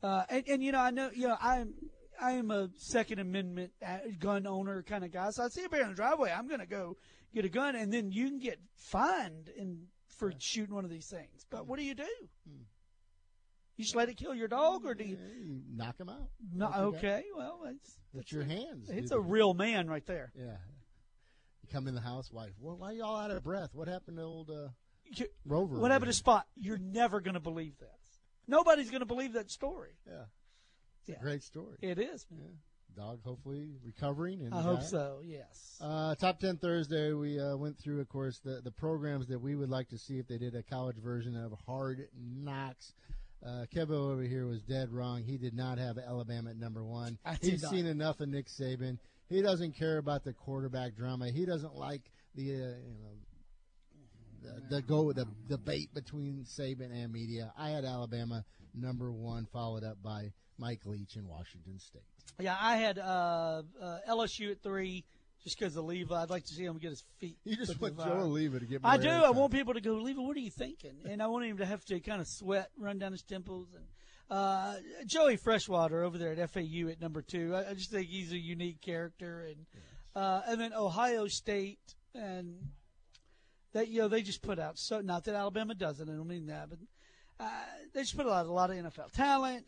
[0.00, 1.74] Uh, and, and you know, I know, you know, I'm
[2.20, 5.30] I am a Second Amendment uh, gun owner kind of guy.
[5.30, 6.96] So I see a bear in the driveway, I'm going to go
[7.34, 9.86] get a gun, and then you can get fined in
[10.18, 11.44] for shooting one of these things.
[11.50, 12.06] But what do you do?
[13.76, 15.18] You just let it kill your dog, or do you?
[15.44, 16.28] You knock him out.
[16.54, 18.88] No, you okay, well, it's With your hands.
[18.88, 20.32] it's a real man right there.
[20.36, 20.56] Yeah.
[21.62, 22.52] You come in the house, wife.
[22.60, 23.70] Well, why y'all out of breath?
[23.72, 24.68] What happened to old uh,
[25.44, 25.78] Rover?
[25.80, 26.46] What happened to Spot?
[26.54, 27.88] You're never going to believe this.
[28.46, 29.96] Nobody's going to believe that story.
[30.06, 30.24] Yeah.
[31.00, 31.16] It's Yeah.
[31.16, 31.76] a great story.
[31.82, 32.26] It is.
[32.30, 32.58] Man.
[32.96, 34.42] Dog hopefully recovering.
[34.42, 35.20] And I hope so.
[35.24, 35.78] Yes.
[35.80, 39.54] Uh, Top 10 Thursday, we uh, went through, of course, the, the programs that we
[39.54, 42.92] would like to see if they did a college version of Hard Knocks.
[43.44, 45.22] Uh, Kevo over here was dead wrong.
[45.22, 47.18] He did not have Alabama at number one.
[47.42, 47.72] He's not.
[47.72, 48.98] seen enough of Nick Saban.
[49.28, 51.30] He doesn't care about the quarterback drama.
[51.30, 52.02] He doesn't like
[52.34, 53.14] the, uh, you know,
[54.42, 57.52] the, the go the debate between Saban and media.
[57.56, 62.02] I had Alabama number one, followed up by Mike Leach in Washington State.
[62.40, 65.04] Yeah, I had uh, uh, LSU at three
[65.44, 66.14] just because of Levi.
[66.14, 67.36] I'd like to see him get his feet.
[67.44, 68.24] You just want Joe fire.
[68.24, 69.08] Levi to get I do.
[69.08, 70.96] I want people to go, Levi, what are you thinking?
[71.08, 73.68] And I want him to have to kind of sweat, run down his temples.
[73.74, 73.84] And
[74.30, 74.74] uh,
[75.06, 77.54] Joey Freshwater over there at FAU at number two.
[77.54, 79.46] I, I just think he's a unique character.
[79.48, 79.66] And
[80.16, 82.54] uh, and then Ohio State and
[83.72, 86.08] that you know they just put out so not that Alabama doesn't.
[86.08, 86.78] I don't mean that, but
[87.40, 87.48] uh,
[87.92, 89.66] they just put out a lot of NFL talent.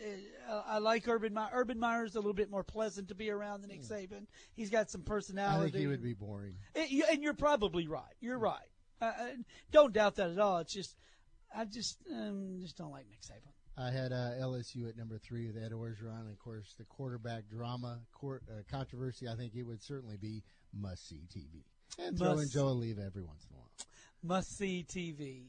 [0.49, 1.51] Uh, I like Urban Meyer.
[1.53, 4.27] Urban Meyer's a little bit more pleasant to be around than Nick Saban.
[4.55, 5.69] He's got some personality.
[5.69, 6.55] I think he would be boring.
[6.75, 8.15] And you- and you're probably right.
[8.21, 8.69] You're right.
[9.01, 9.27] Uh, uh,
[9.73, 10.59] don't doubt that at all.
[10.59, 10.97] It's just
[11.55, 13.53] I just um, just don't like Nick Saban.
[13.79, 16.21] I had uh, LSU at number three with Ed Orgeron.
[16.21, 19.29] And of course, the quarterback drama court, uh, controversy.
[19.29, 20.43] I think it would certainly be
[20.73, 21.65] must see TV.
[21.99, 23.71] And throw in Must- Joe Oliva every once in a while.
[24.23, 25.49] Must see TV.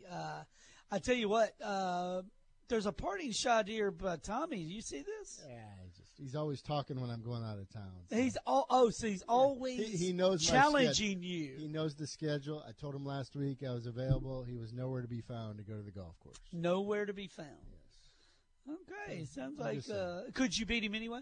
[0.92, 1.54] I tell you what.
[1.62, 2.22] Uh,
[2.70, 5.42] there's a parting shot here, but Tommy, do you see this?
[5.48, 7.94] Yeah, he's, just, he's always talking when I'm going out of town.
[8.10, 11.56] He's all oh, so he's always He, he knows challenging you.
[11.58, 12.64] He knows the schedule.
[12.68, 14.44] I told him last week I was available.
[14.44, 16.38] He was nowhere to be found to go to the golf course.
[16.52, 17.48] Nowhere to be found.
[17.72, 18.78] Yes.
[19.08, 19.84] Okay, sounds I'm like.
[19.90, 21.22] Uh, could you beat him anyway?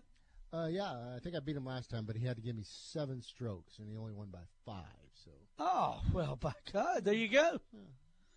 [0.52, 2.64] Uh, yeah, I think I beat him last time, but he had to give me
[2.66, 4.84] seven strokes, and he only won by five.
[5.24, 7.60] So Oh well, by God, there you go.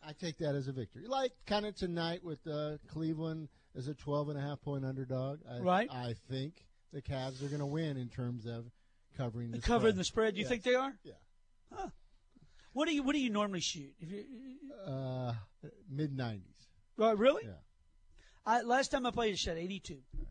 [0.06, 1.06] I take that as a victory.
[1.06, 5.40] Like kind of tonight with uh, Cleveland as a 12 and a half point underdog.
[5.50, 5.88] I, Right.
[5.92, 8.64] I think the Cavs are going to win in terms of
[9.16, 9.96] covering the Covering spread.
[9.96, 10.36] the spread.
[10.36, 10.48] You Yes.
[10.48, 10.94] think they are?
[11.04, 11.12] Yeah.
[11.72, 11.88] Huh.
[12.72, 13.94] What do you What do you normally shoot?
[14.00, 14.24] If you,
[14.86, 15.34] Uh,
[15.90, 16.66] mid 90s.
[16.96, 17.42] right, really?
[17.44, 17.52] Yeah.
[18.46, 19.98] I, last time I played, I shot 82.
[20.16, 20.26] Wow.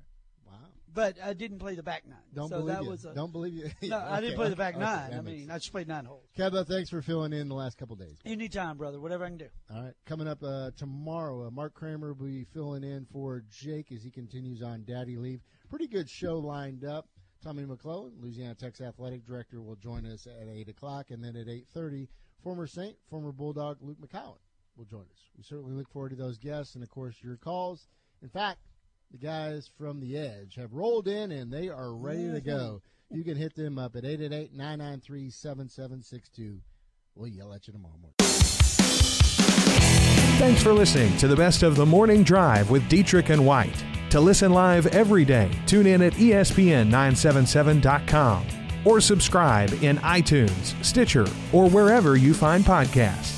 [0.98, 2.18] But I didn't play the back nine.
[2.34, 2.90] Don't so believe that you.
[2.90, 3.70] was a, Don't believe you.
[3.88, 5.12] No, I didn't play the back Okay, nine.
[5.12, 6.26] that I mean, I just played nine holes.
[6.36, 8.18] Kevin, thanks for filling in the last couple days.
[8.26, 9.00] Anytime, brother.
[9.00, 9.48] Whatever I can do.
[9.72, 13.92] All right, coming up uh, tomorrow, uh, Mark Kramer will be filling in for Jake
[13.92, 15.42] as he continues on daddy leave.
[15.70, 17.08] Pretty good show lined up.
[17.44, 21.48] Tommy McClelland, Louisiana Tech's athletic director, will join us at eight o'clock, and then at
[21.48, 22.10] eight thirty,
[22.42, 24.38] former Saint, former Bulldog Luke McCown
[24.76, 25.30] will join us.
[25.38, 27.88] We certainly look forward to those guests and, of course, your calls.
[28.24, 28.62] In fact,
[29.12, 32.82] the guys from the Edge have rolled in and they are ready to go.
[33.12, 33.18] Mm-hmm.
[33.18, 36.60] You can hit them up at 888 993 7762.
[37.16, 38.14] We'll yell at you tomorrow morning.
[40.38, 43.84] Thanks for listening to the best of the morning drive with Dietrich and White.
[44.12, 48.46] To listen live every day, tune in at E ESPN977.com
[48.86, 53.37] or subscribe in iTunes, Stitcher, or wherever you find podcasts.